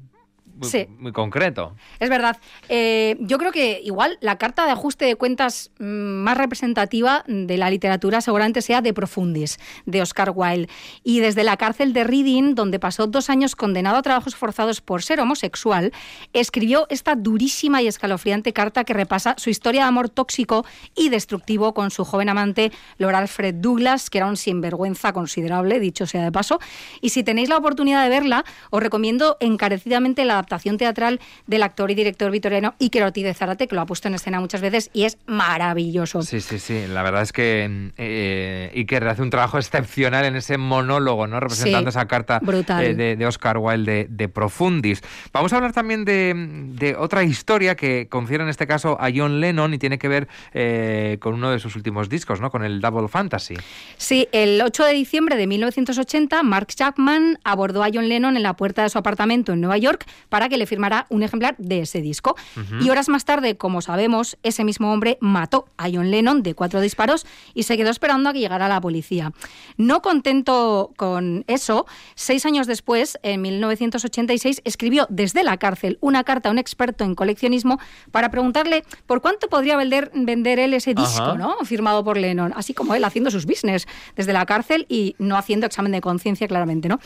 muy- 0.59 0.69
sí. 0.69 0.87
muy 0.97 1.11
concreto. 1.11 1.75
Es 1.99 2.09
verdad. 2.09 2.37
Eh, 2.69 3.17
yo 3.19 3.37
creo 3.37 3.51
que 3.51 3.81
igual 3.83 4.17
la 4.21 4.37
carta 4.37 4.65
de 4.65 4.71
ajuste 4.71 5.05
de 5.05 5.15
cuentas 5.15 5.71
mm, 5.79 5.83
más 5.85 6.37
representativa 6.37 7.23
de 7.27 7.57
la 7.57 7.69
literatura 7.69 8.21
seguramente 8.21 8.61
sea 8.61 8.81
de 8.81 8.93
Profundis, 8.93 9.59
de 9.85 10.01
Oscar 10.01 10.31
Wilde. 10.35 10.69
Y 11.03 11.19
desde 11.19 11.43
la 11.43 11.57
cárcel 11.57 11.93
de 11.93 12.03
Reading, 12.03 12.55
donde 12.55 12.79
pasó 12.79 13.07
dos 13.07 13.29
años 13.29 13.55
condenado 13.55 13.97
a 13.97 14.01
trabajos 14.01 14.35
forzados 14.35 14.81
por 14.81 15.01
ser 15.03 15.19
homosexual, 15.19 15.91
escribió 16.33 16.85
esta 16.89 17.15
durísima 17.15 17.81
y 17.81 17.87
escalofriante 17.87 18.53
carta 18.53 18.83
que 18.83 18.93
repasa 18.93 19.35
su 19.37 19.49
historia 19.49 19.81
de 19.83 19.87
amor 19.87 20.09
tóxico 20.09 20.65
y 20.95 21.09
destructivo 21.09 21.73
con 21.73 21.91
su 21.91 22.05
joven 22.05 22.29
amante, 22.29 22.71
Lord 22.97 23.15
Alfred 23.15 23.55
Douglas, 23.55 24.09
que 24.09 24.17
era 24.19 24.27
un 24.27 24.37
sinvergüenza 24.37 25.13
considerable, 25.13 25.79
dicho 25.79 26.05
sea 26.05 26.23
de 26.23 26.31
paso. 26.31 26.59
Y 27.01 27.09
si 27.09 27.23
tenéis 27.23 27.49
la 27.49 27.57
oportunidad 27.57 28.03
de 28.03 28.09
verla, 28.09 28.43
os 28.69 28.81
recomiendo 28.81 29.37
encarecidamente 29.39 30.25
la 30.25 30.39
adaptación 30.49 30.77
teatral 30.77 31.19
del 31.47 31.61
actor 31.63 31.91
y 31.91 31.95
director 31.95 32.31
vitoriano 32.31 32.73
Iker 32.79 33.03
Ortiz 33.03 33.23
de 33.23 33.33
Zárate, 33.33 33.67
que 33.67 33.75
lo 33.75 33.81
ha 33.81 33.85
puesto 33.85 34.07
en 34.07 34.15
escena 34.15 34.39
muchas 34.39 34.61
veces 34.61 34.89
y 34.93 35.03
es 35.03 35.17
maravilloso. 35.27 36.21
Sí, 36.23 36.41
sí, 36.41 36.57
sí. 36.59 36.85
La 36.87 37.03
verdad 37.03 37.21
es 37.21 37.31
que 37.31 37.91
eh, 37.97 38.71
Iker 38.75 39.07
hace 39.07 39.21
un 39.21 39.29
trabajo 39.29 39.57
excepcional 39.57 40.25
en 40.25 40.35
ese 40.35 40.57
monólogo, 40.57 41.27
¿no? 41.27 41.39
Representando 41.39 41.91
Sí, 41.91 41.97
esa 41.97 42.07
carta 42.07 42.39
brutal. 42.41 42.83
eh, 42.83 42.95
de, 42.95 43.15
de 43.15 43.25
Oscar 43.27 43.57
Wilde 43.59 43.91
de, 43.91 44.07
de 44.09 44.29
Profundis. 44.29 45.01
Vamos 45.31 45.53
a 45.53 45.57
hablar 45.57 45.73
también 45.73 46.03
de, 46.05 46.33
de 46.75 46.95
otra 46.95 47.23
historia 47.23 47.75
que 47.75 48.07
confiere 48.09 48.43
en 48.43 48.49
este 48.49 48.65
caso 48.67 48.97
a 48.99 49.09
John 49.15 49.39
Lennon 49.39 49.73
y 49.73 49.77
tiene 49.77 49.97
que 49.99 50.07
ver 50.07 50.27
eh, 50.53 51.17
con 51.21 51.35
uno 51.35 51.51
de 51.51 51.59
sus 51.59 51.75
últimos 51.75 52.09
discos, 52.09 52.41
¿no? 52.41 52.49
Con 52.49 52.63
el 52.63 52.81
Double 52.81 53.07
Fantasy. 53.07 53.55
Sí, 53.97 54.27
el 54.31 54.61
8 54.61 54.85
de 54.85 54.93
diciembre 54.93 55.35
de 55.35 55.45
1980, 55.47 56.41
Mark 56.43 56.67
Chapman 56.67 57.37
abordó 57.43 57.83
a 57.83 57.89
John 57.93 58.09
Lennon 58.09 58.35
en 58.37 58.43
la 58.43 58.55
puerta 58.55 58.83
de 58.83 58.89
su 58.89 58.97
apartamento 58.97 59.53
en 59.53 59.61
Nueva 59.61 59.77
York 59.77 60.05
para 60.29 60.38
que 60.47 60.57
le 60.57 60.65
firmara 60.65 61.07
un 61.09 61.23
ejemplar 61.23 61.55
de 61.57 61.81
ese 61.81 62.01
disco. 62.01 62.35
Y 62.81 62.89
horas 62.89 63.09
más 63.09 63.25
tarde, 63.25 63.57
como 63.57 63.81
sabemos, 63.81 64.37
ese 64.43 64.63
mismo 64.63 64.93
hombre 64.93 65.17
mató 65.19 65.65
a 65.77 65.89
John 65.91 66.11
Lennon 66.11 66.43
de 66.43 66.53
cuatro 66.53 66.79
disparos 66.79 67.25
y 67.53 67.63
se 67.63 67.75
quedó 67.75 67.89
esperando 67.89 68.29
a 68.29 68.33
que 68.33 68.39
llegara 68.39 68.67
la 68.67 68.79
policía. 68.79 69.33
No 69.75 70.01
contento 70.01 70.91
con 70.95 71.43
eso, 71.47 71.85
seis 72.15 72.45
años 72.45 72.67
después, 72.67 73.17
en 73.23 73.41
1986, 73.41 74.61
escribió 74.63 75.07
desde 75.09 75.43
la 75.43 75.57
cárcel 75.57 75.97
una 76.01 76.23
carta 76.23 76.49
a 76.49 76.51
un 76.51 76.59
experto 76.59 77.03
en 77.03 77.15
coleccionismo 77.15 77.79
para 78.11 78.29
preguntarle 78.29 78.83
por 79.07 79.21
cuánto 79.21 79.49
podría 79.49 79.75
vender, 79.77 80.11
vender 80.13 80.59
él 80.59 80.73
ese 80.73 80.93
disco, 80.93 81.23
Ajá. 81.23 81.35
¿no? 81.35 81.55
firmado 81.65 82.03
por 82.03 82.17
Lennon, 82.17 82.53
así 82.55 82.73
como 82.73 82.95
él 82.95 83.03
haciendo 83.03 83.31
sus 83.31 83.45
business 83.45 83.87
desde 84.15 84.33
la 84.33 84.45
cárcel 84.45 84.85
y 84.89 85.15
no 85.17 85.37
haciendo 85.37 85.65
examen 85.65 85.91
de 85.91 86.01
conciencia 86.01 86.47
claramente, 86.47 86.87
¿no? 86.87 86.99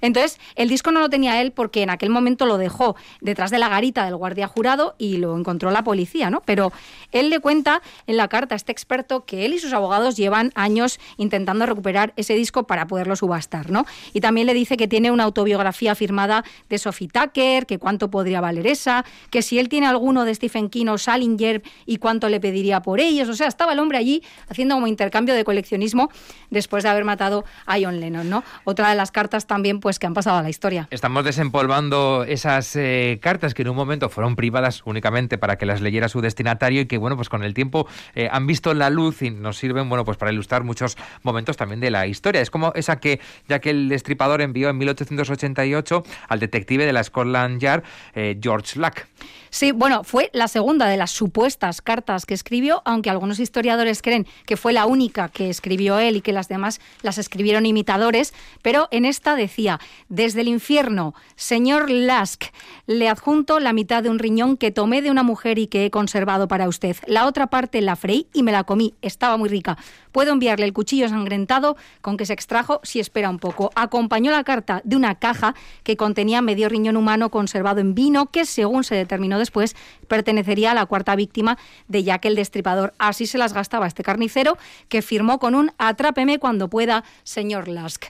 Entonces, 0.00 0.38
el 0.54 0.68
disco 0.68 0.92
no 0.92 1.00
lo 1.00 1.10
tenía 1.10 1.40
él 1.40 1.52
porque 1.52 1.82
en 1.82 1.90
aquel 1.90 2.10
momento 2.10 2.46
lo 2.46 2.58
dejó 2.58 2.77
detrás 3.20 3.50
de 3.50 3.58
la 3.58 3.68
garita 3.68 4.04
del 4.04 4.16
guardia 4.16 4.48
jurado 4.48 4.94
y 4.98 5.16
lo 5.18 5.36
encontró 5.36 5.70
la 5.70 5.82
policía, 5.84 6.30
¿no? 6.30 6.42
Pero 6.44 6.72
él 7.12 7.30
le 7.30 7.40
cuenta 7.40 7.82
en 8.06 8.16
la 8.16 8.28
carta 8.28 8.54
a 8.54 8.56
este 8.56 8.72
experto 8.72 9.24
que 9.24 9.44
él 9.44 9.54
y 9.54 9.58
sus 9.58 9.72
abogados 9.72 10.16
llevan 10.16 10.52
años 10.54 10.98
intentando 11.16 11.66
recuperar 11.66 12.12
ese 12.16 12.34
disco 12.34 12.66
para 12.66 12.86
poderlo 12.86 13.16
subastar, 13.16 13.70
¿no? 13.70 13.84
Y 14.12 14.20
también 14.20 14.46
le 14.46 14.54
dice 14.54 14.76
que 14.76 14.88
tiene 14.88 15.10
una 15.10 15.24
autobiografía 15.24 15.94
firmada 15.94 16.44
de 16.68 16.78
Sophie 16.78 17.08
Tucker, 17.08 17.66
que 17.66 17.78
cuánto 17.78 18.10
podría 18.10 18.40
valer 18.40 18.66
esa, 18.66 19.04
que 19.30 19.42
si 19.42 19.58
él 19.58 19.68
tiene 19.68 19.86
alguno 19.86 20.24
de 20.24 20.34
Stephen 20.34 20.68
King 20.68 20.86
o 20.86 20.98
Salinger 20.98 21.62
y 21.86 21.98
cuánto 21.98 22.28
le 22.28 22.40
pediría 22.40 22.80
por 22.82 23.00
ellos. 23.00 23.28
O 23.28 23.34
sea, 23.34 23.46
estaba 23.48 23.72
el 23.72 23.78
hombre 23.78 23.98
allí 23.98 24.22
haciendo 24.48 24.74
como 24.74 24.86
intercambio 24.86 25.34
de 25.34 25.44
coleccionismo 25.44 26.10
después 26.50 26.84
de 26.84 26.90
haber 26.90 27.04
matado 27.04 27.44
a 27.66 27.76
John 27.80 28.00
Lennon, 28.00 28.28
¿no? 28.28 28.44
Otra 28.64 28.90
de 28.90 28.94
las 28.94 29.10
cartas 29.10 29.46
también, 29.46 29.80
pues, 29.80 29.98
que 29.98 30.06
han 30.06 30.14
pasado 30.14 30.38
a 30.38 30.42
la 30.42 30.50
historia. 30.50 30.88
Estamos 30.90 31.24
desempolvando 31.24 32.24
esas 32.24 32.67
eh, 32.76 33.18
cartas 33.20 33.54
que 33.54 33.62
en 33.62 33.68
un 33.68 33.76
momento 33.76 34.08
fueron 34.08 34.36
privadas 34.36 34.82
únicamente 34.84 35.38
para 35.38 35.56
que 35.56 35.66
las 35.66 35.80
leyera 35.80 36.08
su 36.08 36.20
destinatario 36.20 36.82
y 36.82 36.86
que, 36.86 36.98
bueno, 36.98 37.16
pues 37.16 37.28
con 37.28 37.42
el 37.42 37.54
tiempo 37.54 37.86
eh, 38.14 38.28
han 38.30 38.46
visto 38.46 38.74
la 38.74 38.90
luz 38.90 39.22
y 39.22 39.30
nos 39.30 39.58
sirven, 39.58 39.88
bueno, 39.88 40.04
pues 40.04 40.16
para 40.16 40.32
ilustrar 40.32 40.64
muchos 40.64 40.96
momentos 41.22 41.56
también 41.56 41.80
de 41.80 41.90
la 41.90 42.06
historia. 42.06 42.40
Es 42.40 42.50
como 42.50 42.72
esa 42.74 43.00
que 43.00 43.20
ya 43.48 43.60
que 43.60 43.70
el 43.70 43.88
destripador 43.88 44.40
envió 44.40 44.68
en 44.70 44.78
1888 44.78 46.02
al 46.28 46.40
detective 46.40 46.86
de 46.86 46.92
la 46.92 47.02
Scotland 47.02 47.60
Yard, 47.60 47.82
eh, 48.14 48.38
George 48.40 48.78
Luck. 48.78 49.06
Sí, 49.50 49.72
bueno, 49.72 50.04
fue 50.04 50.30
la 50.32 50.48
segunda 50.48 50.86
de 50.86 50.96
las 50.96 51.10
supuestas 51.10 51.80
cartas 51.80 52.26
que 52.26 52.34
escribió, 52.34 52.82
aunque 52.84 53.10
algunos 53.10 53.40
historiadores 53.40 54.02
creen 54.02 54.26
que 54.46 54.56
fue 54.56 54.72
la 54.72 54.86
única 54.86 55.28
que 55.28 55.48
escribió 55.48 55.98
él 55.98 56.16
y 56.16 56.20
que 56.20 56.32
las 56.32 56.48
demás 56.48 56.80
las 57.02 57.18
escribieron 57.18 57.64
imitadores, 57.64 58.34
pero 58.62 58.88
en 58.90 59.04
esta 59.04 59.36
decía, 59.36 59.80
desde 60.08 60.42
el 60.42 60.48
infierno, 60.48 61.14
señor 61.36 61.90
Lask, 61.90 62.44
le 62.86 63.08
adjunto 63.08 63.60
la 63.60 63.72
mitad 63.72 64.02
de 64.02 64.10
un 64.10 64.18
riñón 64.18 64.56
que 64.56 64.70
tomé 64.70 65.02
de 65.02 65.10
una 65.10 65.22
mujer 65.22 65.58
y 65.58 65.66
que 65.66 65.84
he 65.84 65.90
conservado 65.90 66.48
para 66.48 66.68
usted. 66.68 66.96
La 67.06 67.26
otra 67.26 67.48
parte 67.48 67.80
la 67.80 67.96
freí 67.96 68.26
y 68.32 68.42
me 68.42 68.52
la 68.52 68.64
comí, 68.64 68.94
estaba 69.02 69.36
muy 69.36 69.48
rica. 69.48 69.78
Puedo 70.12 70.32
enviarle 70.32 70.66
el 70.66 70.72
cuchillo 70.72 71.08
sangrentado 71.08 71.76
con 72.00 72.16
que 72.16 72.26
se 72.26 72.32
extrajo 72.32 72.80
si 72.84 73.00
espera 73.00 73.28
un 73.28 73.38
poco. 73.38 73.70
Acompañó 73.74 74.30
la 74.30 74.44
carta 74.44 74.80
de 74.84 74.96
una 74.96 75.16
caja 75.16 75.54
que 75.82 75.96
contenía 75.96 76.40
medio 76.40 76.68
riñón 76.68 76.96
humano 76.96 77.30
conservado 77.30 77.80
en 77.80 77.94
vino 77.94 78.26
que, 78.26 78.44
según 78.44 78.84
se 78.84 78.94
determinó 78.94 79.38
después, 79.38 79.74
pertenecería 80.06 80.70
a 80.70 80.74
la 80.74 80.86
cuarta 80.86 81.16
víctima 81.16 81.58
de 81.88 82.04
Jack 82.04 82.26
el 82.26 82.36
Destripador. 82.36 82.94
Así 82.98 83.26
se 83.26 83.38
las 83.38 83.52
gastaba 83.52 83.86
este 83.86 84.02
carnicero 84.04 84.58
que 84.88 85.02
firmó 85.02 85.38
con 85.38 85.54
un 85.54 85.72
atrápeme 85.78 86.38
cuando 86.38 86.68
pueda, 86.68 87.04
señor 87.24 87.68
Lask. 87.68 88.04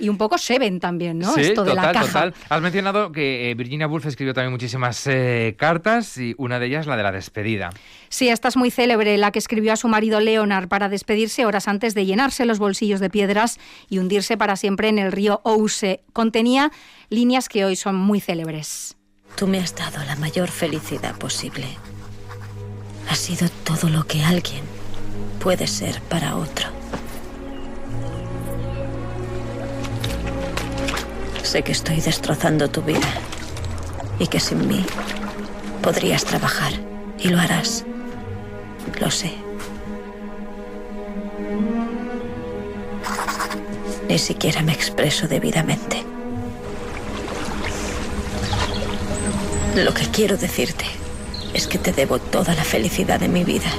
Y 0.00 0.08
un 0.08 0.18
poco 0.18 0.38
Seven 0.38 0.80
también, 0.80 1.18
¿no? 1.18 1.32
Sí, 1.34 1.42
Esto 1.42 1.64
de 1.64 1.70
total, 1.70 1.86
la 1.86 1.92
caja. 1.92 2.06
total. 2.06 2.34
Has 2.48 2.60
mencionado 2.60 3.12
que 3.12 3.50
eh, 3.50 3.54
Virginia 3.54 3.74
Virginia 3.74 3.88
Woolf 3.88 4.06
escribió 4.06 4.32
también 4.34 4.52
muchísimas 4.52 5.04
eh, 5.08 5.56
cartas 5.58 6.16
y 6.16 6.36
una 6.38 6.60
de 6.60 6.66
ellas 6.66 6.86
la 6.86 6.96
de 6.96 7.02
la 7.02 7.10
despedida. 7.10 7.70
Sí, 8.14 8.28
esta 8.28 8.46
es 8.46 8.56
muy 8.56 8.70
célebre, 8.70 9.18
la 9.18 9.32
que 9.32 9.40
escribió 9.40 9.72
a 9.72 9.76
su 9.76 9.88
marido 9.88 10.20
Leonard 10.20 10.68
para 10.68 10.88
despedirse 10.88 11.46
horas 11.46 11.66
antes 11.66 11.94
de 11.94 12.06
llenarse 12.06 12.44
los 12.44 12.60
bolsillos 12.60 13.00
de 13.00 13.10
piedras 13.10 13.58
y 13.90 13.98
hundirse 13.98 14.36
para 14.36 14.54
siempre 14.54 14.88
en 14.88 15.00
el 15.00 15.10
río 15.10 15.40
Ouse. 15.42 16.00
Contenía 16.12 16.70
líneas 17.08 17.48
que 17.48 17.64
hoy 17.64 17.74
son 17.74 17.96
muy 17.96 18.20
célebres. 18.20 18.96
Tú 19.34 19.48
me 19.48 19.58
has 19.58 19.74
dado 19.74 19.98
la 20.04 20.14
mayor 20.14 20.48
felicidad 20.48 21.18
posible. 21.18 21.66
Has 23.10 23.18
sido 23.18 23.48
todo 23.64 23.90
lo 23.90 24.06
que 24.06 24.22
alguien 24.22 24.62
puede 25.40 25.66
ser 25.66 26.00
para 26.02 26.36
otro. 26.36 26.68
Sé 31.42 31.64
que 31.64 31.72
estoy 31.72 32.00
destrozando 32.00 32.70
tu 32.70 32.80
vida 32.80 33.12
y 34.20 34.28
que 34.28 34.38
sin 34.38 34.68
mí 34.68 34.86
podrías 35.82 36.24
trabajar 36.24 36.74
y 37.18 37.30
lo 37.30 37.40
harás. 37.40 37.84
Lo 39.00 39.10
sé. 39.10 39.32
Ni 44.08 44.18
siquiera 44.18 44.62
me 44.62 44.72
expreso 44.72 45.26
debidamente. 45.26 46.04
Lo 49.76 49.92
que 49.92 50.06
quiero 50.12 50.36
decirte 50.36 50.84
es 51.52 51.66
que 51.66 51.78
te 51.78 51.92
debo 51.92 52.18
toda 52.18 52.54
la 52.54 52.64
felicidad 52.64 53.18
de 53.18 53.28
mi 53.28 53.44
vida. 53.44 53.70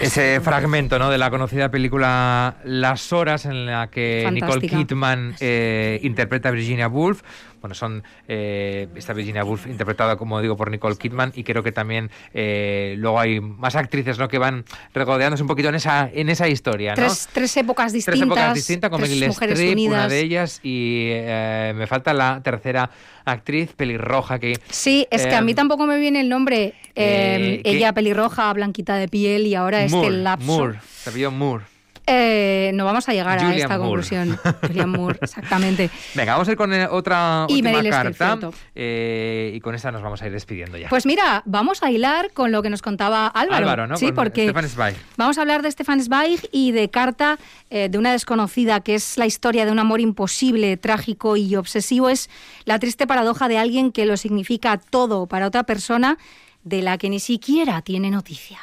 Ese 0.00 0.40
fragmento 0.40 0.98
¿no? 0.98 1.08
de 1.08 1.18
la 1.18 1.30
conocida 1.30 1.70
película 1.70 2.56
Las 2.64 3.12
Horas, 3.12 3.46
en 3.46 3.66
la 3.66 3.88
que 3.88 4.28
Nicole. 4.32 4.68
Kidman 4.68 5.36
eh, 5.40 6.00
interpreta 6.02 6.50
a 6.50 6.52
Virginia 6.52 6.88
Woolf. 6.88 7.22
Bueno, 7.64 7.74
son 7.74 8.04
eh, 8.28 8.88
esta 8.94 9.14
Virginia 9.14 9.42
Woolf 9.42 9.66
interpretada, 9.66 10.16
como 10.16 10.38
digo, 10.42 10.54
por 10.54 10.70
Nicole 10.70 10.96
Kidman 10.96 11.32
y 11.34 11.44
creo 11.44 11.62
que 11.62 11.72
también 11.72 12.10
eh, 12.34 12.94
luego 12.98 13.18
hay 13.18 13.40
más 13.40 13.74
actrices 13.74 14.18
¿no? 14.18 14.28
que 14.28 14.36
van 14.36 14.66
regodeándose 14.92 15.42
un 15.42 15.46
poquito 15.46 15.70
en 15.70 15.76
esa, 15.76 16.10
en 16.12 16.28
esa 16.28 16.46
historia. 16.46 16.90
¿no? 16.90 16.96
Tres, 16.96 17.26
tres 17.32 17.56
épocas 17.56 17.94
distintas. 17.94 18.18
Tres 18.18 18.26
épocas 18.26 18.54
distintas, 18.54 18.90
con 18.90 19.00
Meryl 19.00 19.22
Streep, 19.22 19.78
una 19.88 20.08
de 20.08 20.20
ellas, 20.20 20.60
y 20.62 21.08
eh, 21.10 21.72
me 21.74 21.86
falta 21.86 22.12
la 22.12 22.42
tercera 22.42 22.90
actriz, 23.24 23.72
pelirroja, 23.72 24.38
que... 24.38 24.58
Sí, 24.68 25.06
es 25.10 25.26
que 25.26 25.34
a 25.34 25.40
mí 25.40 25.52
eh, 25.52 25.54
tampoco 25.54 25.86
me 25.86 25.98
viene 25.98 26.20
el 26.20 26.28
nombre. 26.28 26.74
eh, 26.94 27.54
Eh, 27.56 27.60
que- 27.64 27.70
ella 27.70 27.94
pelirroja, 27.94 28.52
blanquita 28.52 28.96
de 28.96 29.08
piel 29.08 29.46
y 29.46 29.54
ahora 29.54 29.84
este 29.84 29.96
Moore, 29.96 30.16
lapso. 30.18 30.46
Moore, 30.46 30.78
se 30.82 31.28
Moore. 31.30 31.64
Eh, 32.06 32.70
no 32.74 32.84
vamos 32.84 33.08
a 33.08 33.12
llegar 33.14 33.38
a 33.38 33.54
esta 33.54 33.78
Moore. 33.78 33.82
conclusión. 33.82 34.38
Julian 34.66 34.90
Moore, 34.90 35.18
exactamente. 35.22 35.88
Venga, 36.14 36.32
vamos 36.32 36.46
a 36.48 36.50
ir 36.50 36.56
con 36.58 36.72
eh, 36.74 36.86
otra 36.90 37.46
Y 37.48 37.54
última 37.62 37.82
carta. 37.90 38.38
eh, 38.74 39.52
y 39.54 39.60
con 39.60 39.74
esta 39.74 39.90
nos 39.90 40.02
vamos 40.02 40.20
a 40.20 40.26
ir 40.26 40.32
despidiendo 40.32 40.76
ya. 40.76 40.88
Pues 40.90 41.06
mira, 41.06 41.42
vamos 41.46 41.82
a 41.82 41.90
hilar 41.90 42.32
con 42.32 42.52
lo 42.52 42.62
que 42.62 42.68
nos 42.68 42.82
contaba 42.82 43.26
Álvaro. 43.28 43.56
Álvaro, 43.64 43.86
¿no? 43.86 43.96
Sí, 43.96 44.06
Con 44.06 44.16
porque 44.16 44.44
Stefan 44.44 44.68
Zweig. 44.68 44.96
vamos 45.16 45.38
a 45.38 45.40
hablar 45.40 45.62
de 45.62 45.70
Stefan 45.70 46.02
Zweig 46.02 46.40
y 46.52 46.72
de 46.72 46.90
Carta 46.90 47.38
eh, 47.70 47.88
de 47.88 47.96
una 47.96 48.12
desconocida, 48.12 48.80
que 48.80 48.94
es 48.96 49.16
la 49.16 49.24
historia 49.26 49.64
de 49.64 49.72
un 49.72 49.78
amor 49.78 50.00
imposible, 50.00 50.76
trágico 50.76 51.36
y 51.38 51.56
obsesivo. 51.56 52.10
Es 52.10 52.28
la 52.66 52.78
triste 52.78 53.06
paradoja 53.06 53.48
de 53.48 53.56
alguien 53.56 53.92
que 53.92 54.04
lo 54.04 54.16
significa 54.18 54.76
todo 54.78 55.26
para 55.26 55.46
otra 55.46 55.62
persona 55.64 56.18
de 56.64 56.82
la 56.82 56.98
que 56.98 57.08
ni 57.08 57.20
siquiera 57.20 57.80
tiene 57.82 58.10
noticia. 58.10 58.58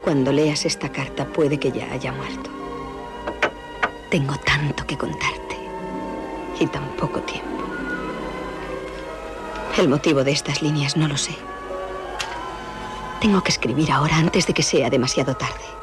Cuando 0.00 0.32
leas 0.32 0.64
esta 0.66 0.90
carta 0.92 1.26
puede 1.26 1.58
que 1.58 1.72
ya 1.72 1.90
haya 1.92 2.12
muerto. 2.12 2.50
Tengo 4.10 4.36
tanto 4.38 4.86
que 4.86 4.96
contarte 4.96 5.56
y 6.60 6.66
tan 6.66 6.84
poco 6.96 7.20
tiempo. 7.20 7.64
El 9.76 9.88
motivo 9.88 10.24
de 10.24 10.32
estas 10.32 10.62
líneas 10.62 10.96
no 10.96 11.08
lo 11.08 11.16
sé. 11.16 11.36
Tengo 13.20 13.42
que 13.42 13.50
escribir 13.50 13.90
ahora 13.92 14.16
antes 14.16 14.46
de 14.46 14.54
que 14.54 14.62
sea 14.62 14.88
demasiado 14.88 15.36
tarde. 15.36 15.75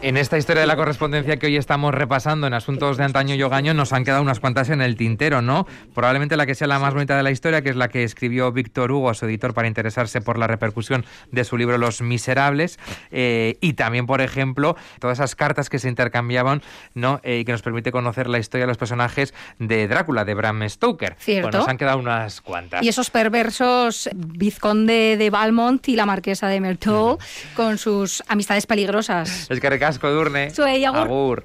En 0.00 0.16
esta 0.16 0.38
historia 0.38 0.60
de 0.60 0.68
la 0.68 0.76
correspondencia 0.76 1.38
que 1.38 1.46
hoy 1.46 1.56
estamos 1.56 1.92
repasando 1.92 2.46
en 2.46 2.54
Asuntos 2.54 2.98
de 2.98 3.04
Antaño 3.04 3.34
y 3.34 3.42
Ogaño 3.42 3.74
nos 3.74 3.92
han 3.92 4.04
quedado 4.04 4.22
unas 4.22 4.38
cuantas 4.38 4.70
en 4.70 4.80
el 4.80 4.94
tintero, 4.94 5.42
¿no? 5.42 5.66
Probablemente 5.92 6.36
la 6.36 6.46
que 6.46 6.54
sea 6.54 6.68
la 6.68 6.78
más 6.78 6.94
bonita 6.94 7.16
de 7.16 7.24
la 7.24 7.32
historia, 7.32 7.62
que 7.62 7.70
es 7.70 7.76
la 7.76 7.88
que 7.88 8.04
escribió 8.04 8.52
Víctor 8.52 8.92
Hugo, 8.92 9.12
su 9.14 9.26
editor, 9.26 9.54
para 9.54 9.66
interesarse 9.66 10.20
por 10.20 10.38
la 10.38 10.46
repercusión 10.46 11.04
de 11.32 11.42
su 11.42 11.56
libro 11.56 11.78
Los 11.78 12.00
Miserables. 12.00 12.78
eh, 13.10 13.56
y 13.60 13.72
también, 13.72 14.06
por 14.06 14.20
ejemplo, 14.20 14.76
todas 15.00 15.18
esas 15.18 15.34
cartas 15.34 15.68
que 15.68 15.80
se 15.80 15.88
intercambiaban, 15.88 16.62
¿no? 16.94 17.20
Eh, 17.24 17.38
y 17.40 17.44
que 17.44 17.50
nos 17.50 17.62
permite 17.62 17.90
conocer 17.90 18.28
la 18.28 18.38
historia 18.38 18.66
de 18.66 18.68
los 18.68 18.78
personajes 18.78 19.34
de 19.58 19.88
Drácula, 19.88 20.24
de 20.24 20.34
Bram 20.34 20.68
Stoker. 20.68 21.16
Cierto. 21.18 21.48
Bueno, 21.48 21.58
nos 21.58 21.68
han 21.68 21.76
quedado 21.76 21.98
unas 21.98 22.40
cuantas. 22.40 22.84
Y 22.84 22.88
esos 22.88 23.10
perversos 23.10 24.08
vizconde 24.14 25.16
de 25.18 25.30
Valmont 25.30 25.88
y 25.88 25.96
la 25.96 26.06
marquesa 26.06 26.46
de 26.46 26.60
Merteuil 26.60 27.16
con 27.56 27.78
sus 27.78 28.22
amistades 28.28 28.66
peligrosas. 28.66 29.50
Es 29.50 29.58
que 29.58 29.87
recasco, 29.88 30.10
Durne. 30.10 30.50
Zuei, 30.50 30.84
agur. 30.84 31.00
Agur. 31.00 31.36